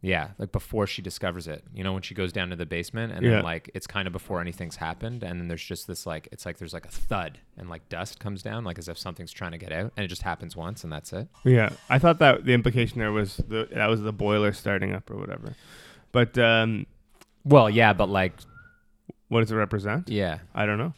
[0.00, 1.64] Yeah, like before she discovers it.
[1.74, 3.36] You know, when she goes down to the basement and Yeah.
[3.36, 6.44] then like it's kind of before anything's happened and then there's just this like it's
[6.44, 9.52] like there's like a thud and like dust comes down like as if something's trying
[9.52, 11.28] to get out and it just happens once and that's it.
[11.44, 15.10] Yeah, I thought that the implication there was the that was the boiler starting up
[15.10, 15.54] or whatever.
[16.12, 16.84] But um,
[17.44, 18.34] Well, yeah, but like
[19.28, 20.10] what does it represent?
[20.10, 20.40] yeah.
[20.54, 20.92] I don't know.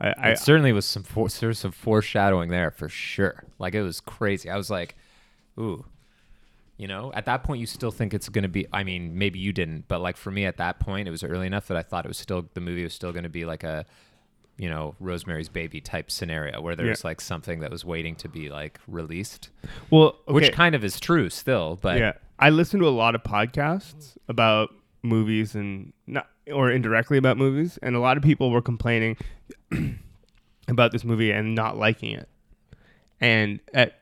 [0.00, 3.44] I, I it certainly was some for, there was some foreshadowing there for sure.
[3.58, 4.50] Like it was crazy.
[4.50, 4.94] I was like,
[5.58, 5.84] ooh.
[6.78, 9.38] You know, at that point you still think it's going to be I mean, maybe
[9.38, 11.82] you didn't, but like for me at that point it was early enough that I
[11.82, 13.86] thought it was still the movie was still going to be like a
[14.58, 16.92] you know, Rosemary's Baby type scenario where there Yeah.
[16.92, 19.50] was like something that was waiting to be like released,
[19.90, 23.22] well, which kind of is true still, but yeah, I listen to a lot of
[23.22, 28.62] podcasts about movies and not or indirectly about movies, and a lot of people were
[28.62, 29.16] complaining
[30.68, 32.28] about this movie and not liking it.
[33.20, 33.98] And at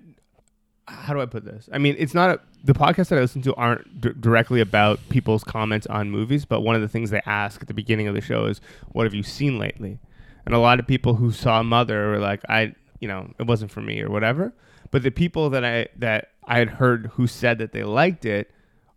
[0.86, 1.68] how do I put this?
[1.72, 5.00] I mean, it's not a, the podcasts that I listen to aren't d- directly about
[5.08, 8.14] people's comments on movies, but one of the things they ask at the beginning of
[8.14, 8.60] the show is,
[8.92, 9.98] "What have you seen lately?"
[10.44, 13.70] And a lot of people who saw Mother were like, "I, you know, it wasn't
[13.70, 14.52] for me" or whatever.
[14.90, 18.50] But the people that I that I had heard who said that they liked it,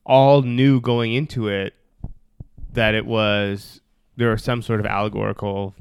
[0.05, 1.73] all knew going into it
[2.73, 3.81] that it was
[4.17, 5.73] there was some sort of allegorical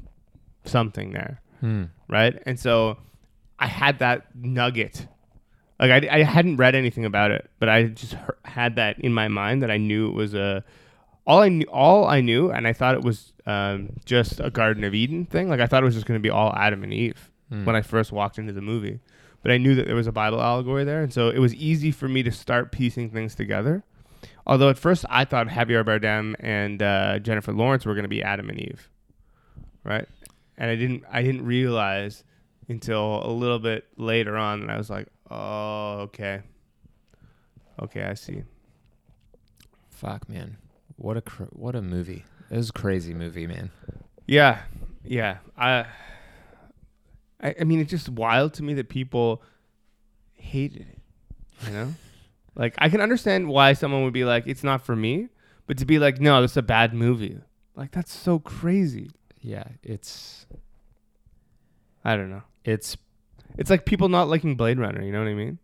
[0.67, 1.85] something there Hmm.
[2.07, 2.41] right?
[2.45, 2.97] And so
[3.57, 5.07] I had that nugget.
[5.79, 9.13] Like I, I hadn't read anything about it, but I just heard, had that in
[9.13, 10.63] my mind that I knew it was a
[11.25, 14.83] all I knew all I knew, and I thought it was um, just a Garden
[14.83, 15.49] of Eden thing.
[15.49, 17.63] Like I thought it was just going to be all Adam and Eve Hmm.
[17.65, 18.99] when I first walked into the movie,
[19.41, 21.91] but I knew that there was a Bible allegory there, and so it was easy
[21.91, 23.83] for me to start piecing things together.
[24.45, 28.21] Although at first I thought Javier Bardem and uh, Jennifer Lawrence were going to be
[28.23, 28.89] Adam and Eve,
[29.83, 30.07] right?
[30.57, 32.23] And I didn't I didn't realize
[32.67, 36.41] until a little bit later on that I was like, oh, okay,
[37.81, 38.43] okay, I see.
[39.89, 40.57] Fuck, man.
[40.95, 42.25] What a cr- what a movie.
[42.49, 43.71] It was a crazy movie, man.
[44.25, 44.61] Yeah,
[45.03, 45.37] yeah.
[45.57, 45.85] I,
[47.41, 49.41] I, I mean, it's just wild to me that people
[50.33, 50.99] hated it.
[51.65, 51.93] You know,
[52.55, 55.29] like I can understand why someone would be like, "It's not for me,"
[55.65, 57.37] but to be like, "No, this is a bad movie,"
[57.75, 59.11] like that's so crazy.
[59.47, 60.45] Yeah, it's
[62.03, 62.43] I don't know.
[62.65, 62.97] it's
[63.57, 65.01] It's like people not liking Blade Runner.
[65.01, 65.57] You know what I mean?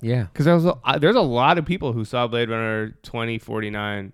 [0.00, 0.24] yeah.
[0.24, 4.12] Because there's a, there's a lot of people who saw Blade Runner 2049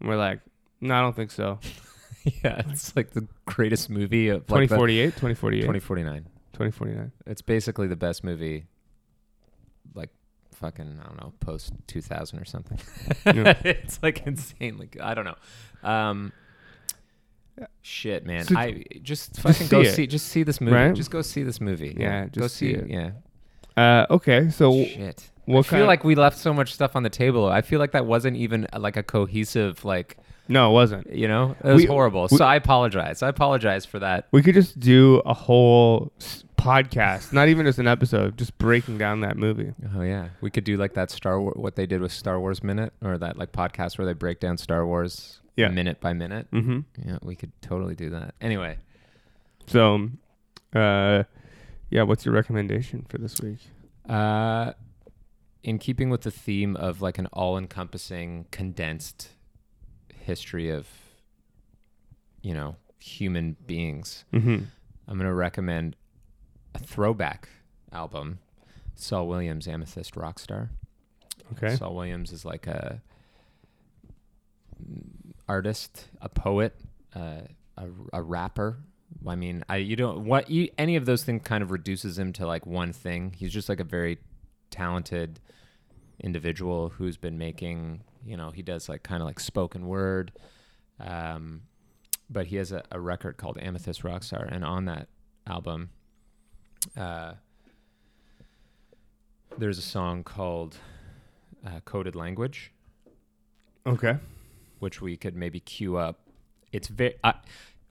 [0.00, 0.40] and were like,
[0.80, 1.58] "No, I don't think so."
[2.44, 6.22] yeah, it's like the greatest movie of like the- 2048, 2048, 2049.
[6.54, 7.12] 2049.
[7.26, 8.64] It's basically the best movie
[9.94, 10.10] like
[10.54, 12.78] fucking I don't know, post 2000 or something.
[13.26, 13.54] Yeah.
[13.64, 15.02] it's like insanely good.
[15.02, 15.36] I don't know.
[15.88, 16.32] Um
[17.82, 18.44] Shit, man.
[18.44, 20.76] So- I just fucking see go it, see just see this movie.
[20.76, 20.94] right?
[20.94, 21.96] Just go see this movie.
[21.98, 22.88] Yeah, go just see it.
[22.88, 23.10] Yeah.
[23.76, 25.30] Uh, okay, so Shit.
[25.48, 27.46] I feel like we left so much stuff on the table.
[27.48, 30.16] I feel like that wasn't even uh, like a cohesive like
[30.48, 31.12] no, it wasn't.
[31.14, 32.28] you know it was We- horrible.
[32.30, 33.22] we- so I apologize.
[33.22, 34.28] I apologize for that.
[34.32, 36.12] We could just do a whole
[36.58, 39.72] podcast, not even just an episode, just breaking down that movie.
[39.96, 42.62] Oh yeah, we could do like that Star War what they did with Star Wars
[42.62, 45.68] Minute or that like podcast where they break down Star Wars Yeah.
[45.68, 46.50] minute by minute.
[46.50, 46.80] Mm-hmm.
[47.08, 48.34] Yeah, we could totally do that.
[48.40, 48.78] Anyway,
[49.66, 50.08] So,
[50.74, 51.24] uh,
[51.90, 53.58] yeah, what's your recommendation for this week?
[54.08, 54.72] uh,
[55.62, 59.28] in keeping with the theme of like an all-encompassing, condensed
[60.14, 60.86] history of
[62.42, 64.64] you know human beings, Mm-hmm.
[65.08, 65.96] I'm gonna recommend
[66.74, 67.48] a throwback
[67.92, 68.38] album,
[68.94, 70.68] Saul Williams, Amethyst Rockstar.
[71.52, 71.74] Okay.
[71.76, 73.02] Saul Williams is like a
[75.50, 76.74] artist, a poet,
[77.14, 77.42] uh,
[77.76, 78.78] a, a rapper.
[79.26, 82.32] I mean, I you don't what you, any of those things kind of reduces him
[82.34, 83.34] to like one thing.
[83.36, 84.18] He's just like a very
[84.70, 85.40] talented
[86.20, 88.02] individual who's been making.
[88.24, 90.30] You know, he does like kind of like spoken word.
[91.00, 91.62] Um,
[92.28, 95.08] but he has a, a record called Amethyst Rockstar, and on that
[95.48, 95.90] album,
[96.96, 97.32] uh,
[99.58, 100.76] there's a song called
[101.66, 102.72] uh, Coded Language,
[103.86, 104.16] Okay.
[104.80, 106.20] Which we could maybe queue up.
[106.72, 107.14] It's very.
[107.24, 107.34] I,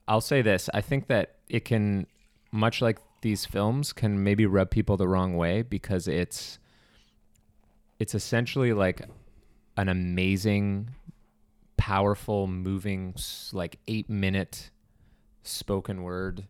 [0.07, 2.07] I'll say this: I think that it can,
[2.51, 6.59] much like these films, can maybe rub people the wrong way because it's.
[7.99, 9.01] It's essentially like
[9.75, 10.91] an amazing,
[11.75, 13.13] powerful, moving,
[13.51, 14.71] like eight minute
[15.43, 16.45] spoken word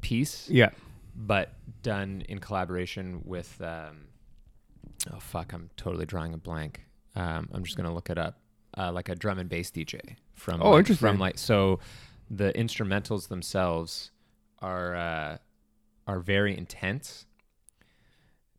[0.00, 0.70] piece Yeah.
[1.14, 1.50] but
[1.82, 4.06] done in collaboration with um,
[5.12, 6.80] oh fuck i'm totally drawing a blank
[7.16, 8.38] um, i'm just gonna look it up
[8.80, 10.00] uh, like a drum and bass dj
[10.34, 11.08] from Oh, like, interesting.
[11.08, 11.80] from like so
[12.30, 14.10] the instrumentals themselves
[14.60, 15.38] are uh,
[16.06, 17.26] are very intense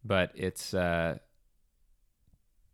[0.03, 1.17] but it's uh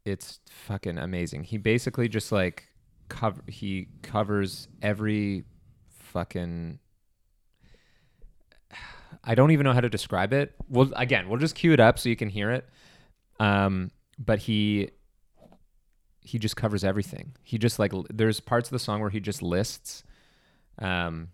[0.06, 2.68] it's fucking amazing he basically just like
[3.10, 5.44] cover he covers every
[5.90, 6.80] fucking
[9.24, 10.54] I don't even know how to describe it.
[10.70, 12.66] Well, again, we'll just cue it up so you can hear it.
[13.40, 14.92] Um, but he
[16.28, 17.34] he just covers everything.
[17.42, 20.04] He just like there's parts of the song where he just lists,
[20.78, 21.30] um,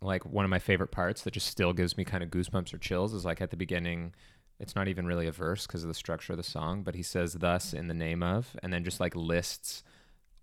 [0.00, 2.78] like one of my favorite parts that just still gives me kind of goosebumps or
[2.78, 4.14] chills is like at the beginning.
[4.60, 7.02] It's not even really a verse because of the structure of the song, but he
[7.02, 9.82] says "thus" in the name of, and then just like lists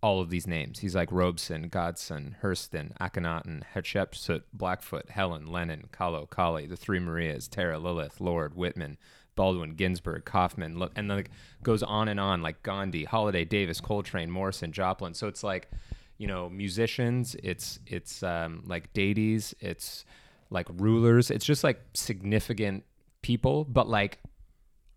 [0.01, 0.79] all of these names.
[0.79, 7.47] He's like Robeson, Godson, Hurston, Akhenaten, Hatshepsut, Blackfoot, Helen, Lennon, Kahlo, Kali, the Three Marias,
[7.47, 8.97] Tara, Lilith, Lorde, Whitman,
[9.35, 11.31] Baldwin, Ginsberg, Kaufman, and then like
[11.63, 15.13] goes on and on like Gandhi, Holiday, Davis, Coltrane, Morrison, Joplin.
[15.13, 15.69] So it's like,
[16.17, 17.35] you know, musicians.
[17.43, 19.53] It's it's um, like deities.
[19.59, 20.05] It's
[20.49, 21.31] like rulers.
[21.31, 22.83] It's just like significant
[23.21, 24.19] people, but like,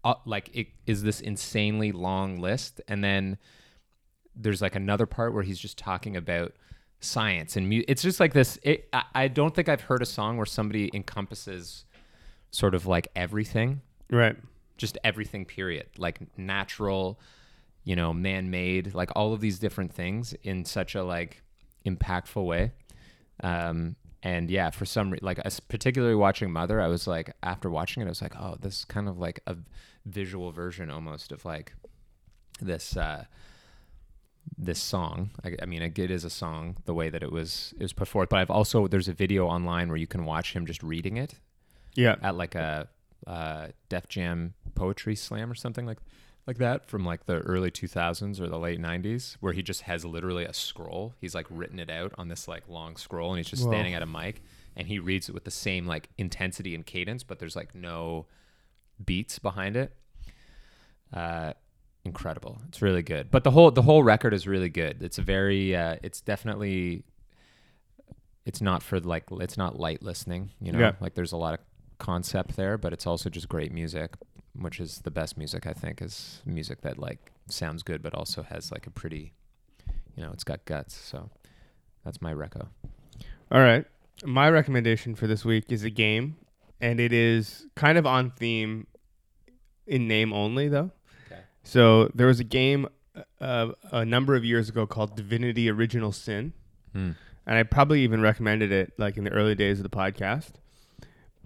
[0.04, 3.38] uh, like it is this insanely long list, and then
[4.34, 6.52] there's like another part where he's just talking about
[7.00, 10.06] science and mu- it's just like this it, I, I don't think i've heard a
[10.06, 11.84] song where somebody encompasses
[12.50, 14.36] sort of like everything Right.
[14.76, 17.18] just everything period like natural
[17.84, 21.42] you know man-made like all of these different things in such a like
[21.84, 22.72] impactful way
[23.42, 27.70] um and yeah for some re- like as- particularly watching mother i was like after
[27.70, 29.56] watching it i was like oh this is kind of like a
[30.04, 31.72] visual version almost of like
[32.60, 33.24] this uh
[34.58, 37.82] this song I, I mean it is a song the way that it was it
[37.82, 40.66] was put forth but i've also there's a video online where you can watch him
[40.66, 41.34] just reading it
[41.94, 42.16] Yeah.
[42.22, 42.88] at like a
[43.26, 45.98] uh, Def Jam poetry slam or something like
[46.46, 50.04] like that from like the early 2000s or the late 90s where he just has
[50.04, 51.12] literally a scroll.
[51.20, 53.72] He's like written it out on this like long scroll and he's just Whoa.
[53.72, 54.42] standing at a mic
[54.76, 58.26] and he reads it with the same like intensity and cadence but there's like no
[59.04, 59.92] beats behind it.
[61.12, 61.54] Uh
[62.04, 62.58] incredible.
[62.68, 63.32] It's really good.
[63.32, 65.02] But the whole the whole record is really good.
[65.02, 67.02] It's a very uh it's definitely
[68.44, 70.78] it's not for like it's not light listening you know?
[70.78, 70.92] Yeah.
[71.00, 71.60] like there's a lot of
[71.98, 74.14] concept there but it's also just great music
[74.58, 78.42] which is the best music i think is music that like sounds good but also
[78.42, 79.32] has like a pretty
[80.16, 81.30] you know it's got guts so
[82.04, 82.68] that's my reco
[83.50, 83.84] All right.
[84.24, 86.36] My recommendation for this week is a game,
[86.80, 88.86] and it is kind of on theme
[89.86, 90.90] in name only, though.
[91.26, 91.40] Okay.
[91.62, 92.88] So there was a game
[93.40, 96.54] uh, a number of years ago called Divinity Original Sin,
[96.94, 97.10] Hmm.
[97.46, 100.52] and I probably even recommended it like in the early days of the podcast.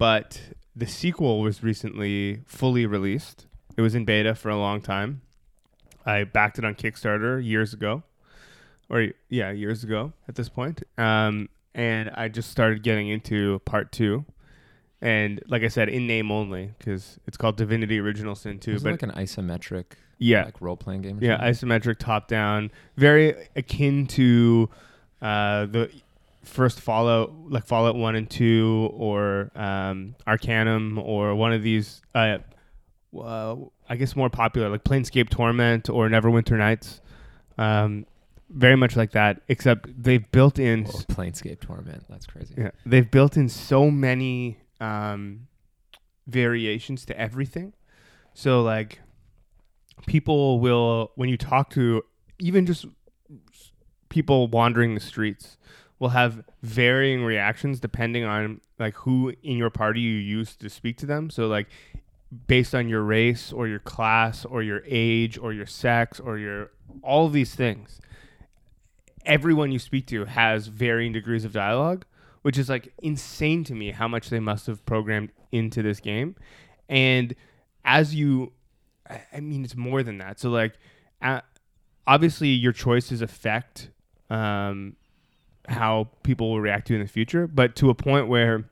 [0.01, 0.41] But
[0.75, 3.47] the sequel was recently fully released.
[3.77, 5.21] It was in beta for a long time.
[6.07, 8.03] I backed it on Kickstarter years ago,
[8.89, 10.83] or yeah, years ago at this point.
[10.97, 14.25] Um, and I just started getting into part two,
[15.03, 18.73] and like I said, in name only because it's called Divinity Original Sin two.
[18.73, 19.85] is it But like an isometric
[20.17, 21.69] yeah, like role-playing game yeah, something?
[21.69, 24.71] isometric top down, very akin to
[25.21, 25.91] uh, the
[26.43, 32.03] first Fallout, like Fallout one and two, or um, Arcanum, or one of these.
[32.15, 32.39] Uh,
[33.19, 33.57] uh,
[33.89, 37.01] I guess more popular, like Planescape Torment or Neverwinter Nights.
[37.59, 38.07] Um,
[38.49, 40.85] very much like that, except they've built in.
[40.85, 45.47] Whoa, planescape torment that's crazy Yeah, they've built in so many um,
[46.27, 47.75] variations to everything.
[48.35, 49.01] So like,
[50.07, 52.03] people will when you talk to
[52.39, 52.87] even just
[54.09, 55.57] people wandering the streets
[56.01, 60.97] will have varying reactions depending on like who in your party you use to speak
[60.99, 61.31] to them.
[61.31, 61.69] So like
[62.49, 66.73] based on your race or your class or your age or your sex or your
[67.03, 68.01] all of these things
[69.25, 72.05] everyone you speak to has varying degrees of dialogue,
[72.43, 76.37] which is like insane to me how much they must have programmed into this game.
[76.89, 77.35] And
[77.85, 78.53] as you,
[79.33, 80.41] I mean, it's more than that.
[80.41, 80.75] So like,
[82.07, 83.91] obviously your choices affect
[84.31, 84.97] um,
[85.71, 88.65] how people will react to you in the future, but to a point where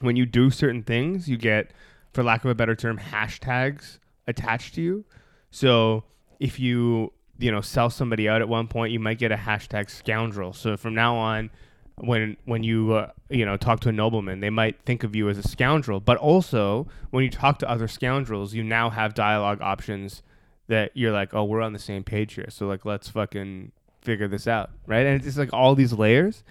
[0.00, 1.72] when you do certain things, you get,
[2.12, 5.04] for lack of a better term, hashtags attached to you.
[5.50, 6.04] So
[6.38, 9.90] if you you know sell somebody out at one point, you might get a hashtag
[9.90, 10.52] scoundrel.
[10.52, 11.50] So from now on,
[11.96, 15.28] when when you uh, you know talk to a nobleman, they might think of you
[15.28, 16.00] as a scoundrel.
[16.00, 20.22] But also when you talk to other scoundrels, you now have dialogue options
[20.68, 22.48] that you're like, oh, we're on the same page here.
[22.50, 23.72] So like, let's fucking
[24.08, 25.04] figure this out, right?
[25.04, 26.42] And it's just like all these layers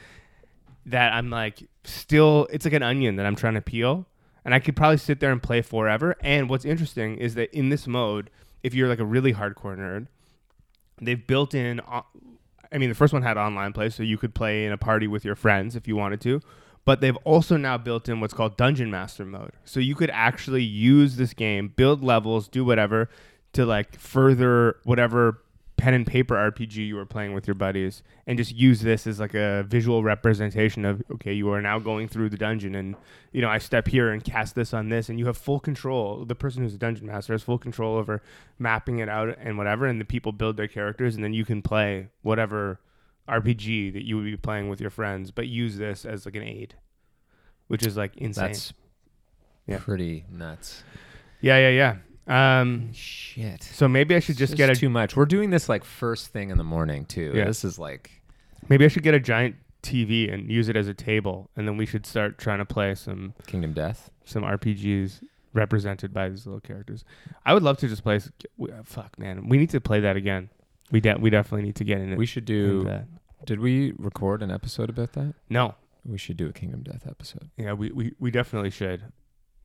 [0.86, 4.06] that I'm like still it's like an onion that I'm trying to peel
[4.46, 6.16] and I could probably sit there and play forever.
[6.22, 8.30] And what's interesting is that in this mode,
[8.62, 10.06] if you're like a really hardcore nerd,
[11.02, 14.68] they've built in I mean the first one had online play so you could play
[14.68, 16.42] in a party with your friends if you wanted to.
[16.86, 19.54] But they've also now built in what's called Dungeon Master mode.
[19.66, 23.10] So you could actually use this game, build levels, do whatever
[23.54, 25.42] to like further whatever
[25.78, 29.20] pen and paper RPG you were playing with your buddies and just use this as
[29.20, 32.96] like a visual representation of okay, you are now going through the dungeon and
[33.32, 36.26] you know, I step here and cast this on this and you have full control.
[36.26, 38.22] The person who's a dungeon master has full control over
[38.58, 41.62] mapping it out and whatever and the people build their characters and then you can
[41.62, 42.80] play whatever
[43.30, 46.44] RPG that you would be playing with your friends, but use this as like an
[46.44, 46.76] aid.
[47.68, 48.46] which is like insane.
[48.46, 48.74] That's
[49.68, 49.80] Yeah.
[49.80, 50.84] pretty nuts.
[51.42, 51.96] yeah, yeah, yeah.
[52.28, 53.64] Um, Shit.
[53.64, 55.16] so maybe I should It's just get a too much.
[55.16, 57.32] We're doing this like first thing in the morning too.
[57.36, 57.46] Yeah.
[57.46, 58.12] This is like
[58.70, 61.78] maybe I should get a giant TV and use it as a table, and then
[61.78, 64.10] we should start trying to play some Kingdom Death.
[64.26, 65.24] some RPGs
[65.54, 67.06] represented by these little characters.
[67.46, 68.20] I would love to just play.
[68.58, 70.50] we- uh, Fuck, man, we need to play that again.
[70.92, 72.18] We de- we definitely need to get in it.
[72.18, 72.84] We should do.
[72.84, 73.06] that.
[73.46, 75.34] Did we record an episode about that?
[75.50, 75.76] No,
[76.06, 77.50] We should do a Kingdom Death episode.
[77.56, 79.04] yeah, we, we we definitely should.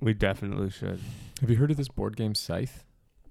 [0.03, 1.00] We definitely should.
[1.40, 2.84] Have you heard of this board game Scythe?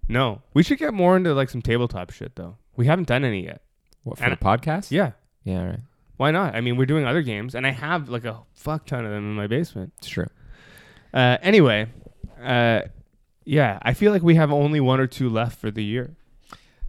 [0.07, 2.57] No, we should get more into like some tabletop shit though.
[2.75, 3.61] We haven't done any yet.
[4.03, 4.89] What for And- the podcast?
[4.89, 5.11] Yeah,
[5.43, 5.79] Yeah, right.
[6.17, 6.55] why not?
[6.55, 9.25] I mean, we're doing other games, and I have like a fuck ton of them
[9.29, 9.93] in my basement.
[9.99, 10.27] It's true.
[11.13, 11.87] Uh, anyway,
[12.41, 12.81] uh,
[13.43, 16.15] yeah, I feel like we have only one or two left for the year.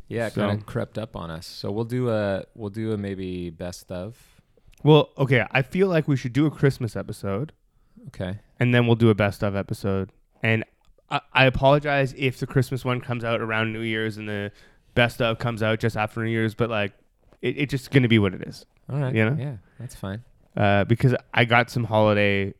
[0.09, 1.47] Yeah, it So- kind of crept up on us.
[1.47, 4.41] So we'll do a we'll do a maybe best of.
[4.85, 7.53] Well, okay, I feel like we should do a Christmas episode,
[8.09, 8.39] Okay.
[8.61, 10.11] and then we'll do a best of episode.
[10.43, 10.65] And
[11.11, 14.51] I, I apologize if the Christmas one comes out around New Year's and the
[14.95, 16.93] best of comes out just after New Year's, but like,
[17.41, 18.67] it, it's just gonna be what it is.
[18.91, 19.15] All right.
[19.15, 19.37] You know?
[19.39, 20.23] Yeah, that's fine.
[20.57, 22.53] Uh, because I got some holiday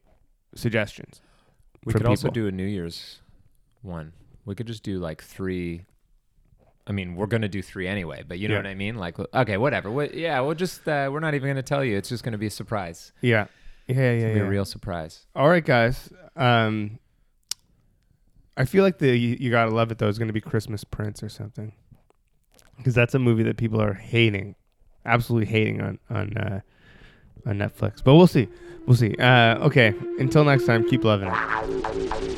[0.55, 1.21] suggestions.
[1.85, 3.21] We from could also do a New Year's
[3.83, 4.13] one.
[4.45, 5.85] We could just do like three.
[6.87, 8.61] I mean, we're gonna do three anyway, but you know Yeah.
[8.61, 8.97] what I mean.
[8.97, 9.91] Like, okay, whatever.
[9.91, 11.97] What, yeah, we'll just uh, we're not even gonna tell you.
[11.97, 13.13] It's just gonna be a surprise.
[13.21, 13.47] Yeah,
[13.97, 14.41] yeah, yeah, It's gonna yeah.
[14.41, 15.27] be a real surprise.
[15.35, 16.11] All right, guys.
[16.37, 16.99] Um,
[18.57, 21.23] I feel like the you, you gotta love it though is gonna be Christmas Prince
[21.23, 21.73] or something,
[22.77, 24.55] because that's a movie that people are hating,
[25.07, 26.61] absolutely hating on on uh,
[27.47, 28.03] on Netflix.
[28.05, 28.49] But we'll see,
[28.87, 29.15] we'll see.
[29.17, 32.32] Uh, okay, until next time, keep loving it.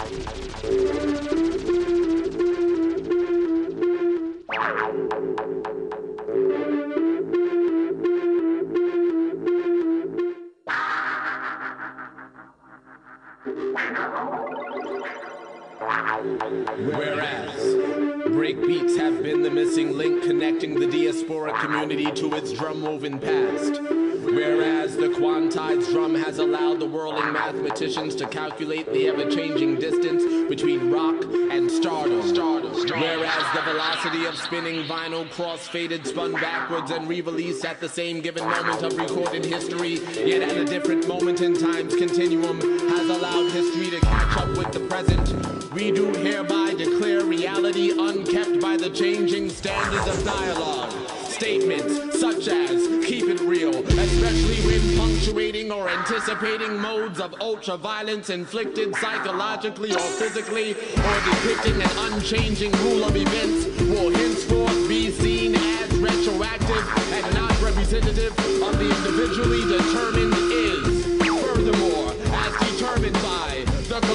[20.72, 23.82] The diasporic community to its drum-woven past.
[23.82, 30.90] Whereas the quantized drum has allowed the whirling mathematicians to calculate the ever-changing distance between
[30.90, 32.22] rock and stardom.
[32.22, 38.44] Whereas the velocity of spinning vinyl cross-faded, spun backwards and re-released at the same given
[38.44, 43.90] moment of recorded history, yet at a different moment in time's continuum, has allowed history
[43.90, 45.63] to catch up with the present.
[45.74, 50.92] We do hereby declare reality unkept by the changing standards of dialogue.
[51.26, 58.30] Statements such as keep it real, especially when punctuating or anticipating modes of ultra violence
[58.30, 65.56] inflicted psychologically or physically, or depicting an unchanging rule of events, will henceforth be seen
[65.56, 68.30] as retroactive and not representative
[68.62, 70.33] of the individually determined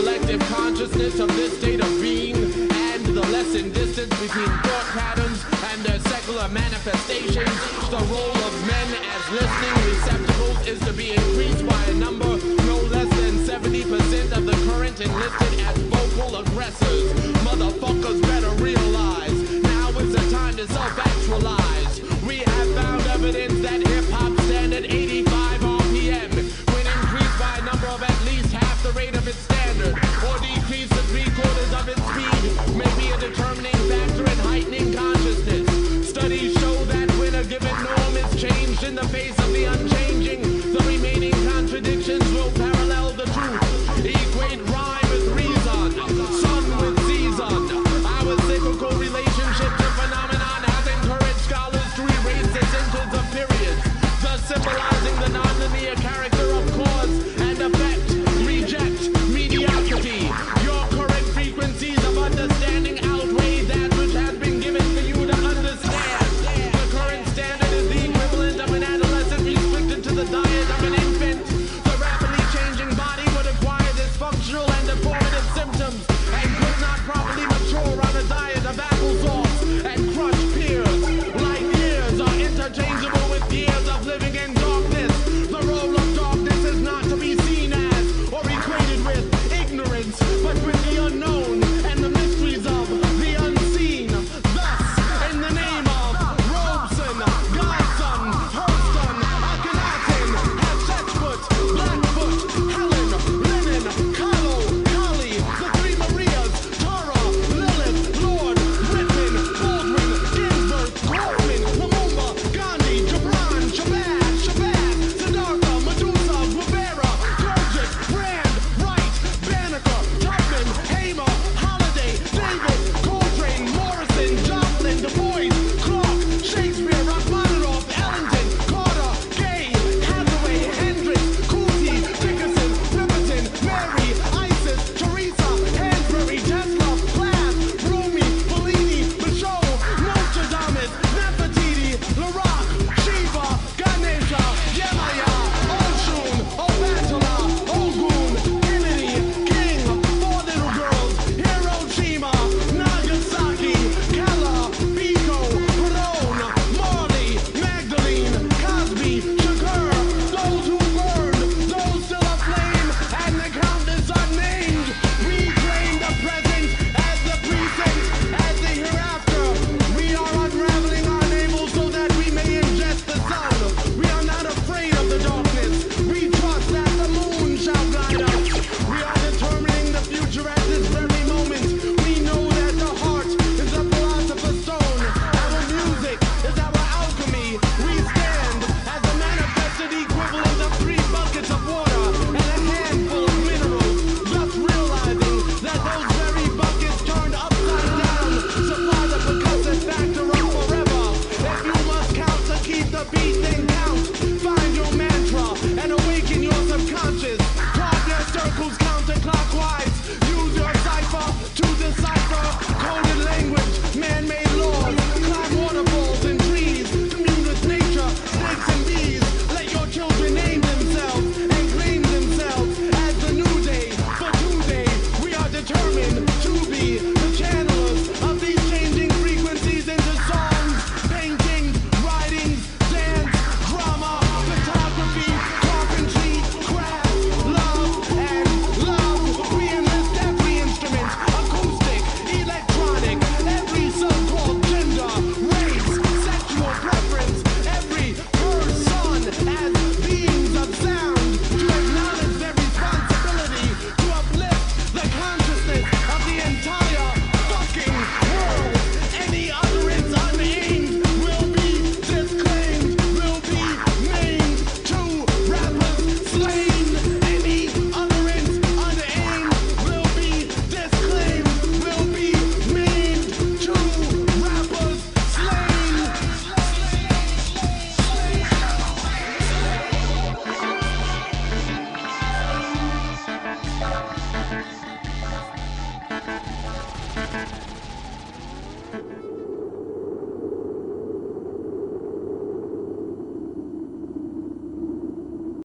[0.10, 5.86] collective consciousness of this state of being and the lessened distance between thought patterns and
[5.86, 7.54] their secular manifestations.
[7.94, 12.26] The role of men as listening receptacles is to be increased by a number
[12.66, 17.14] no less than 70% of the current enlisted as vocal aggressors.
[17.46, 22.02] Motherfuckers better realize now is the time to self-actualize.
[22.26, 24.40] We have found evidence that hip-hop
[24.74, 26.34] at 85 RPM
[26.74, 29.49] when increased by a number of at least half the rate of its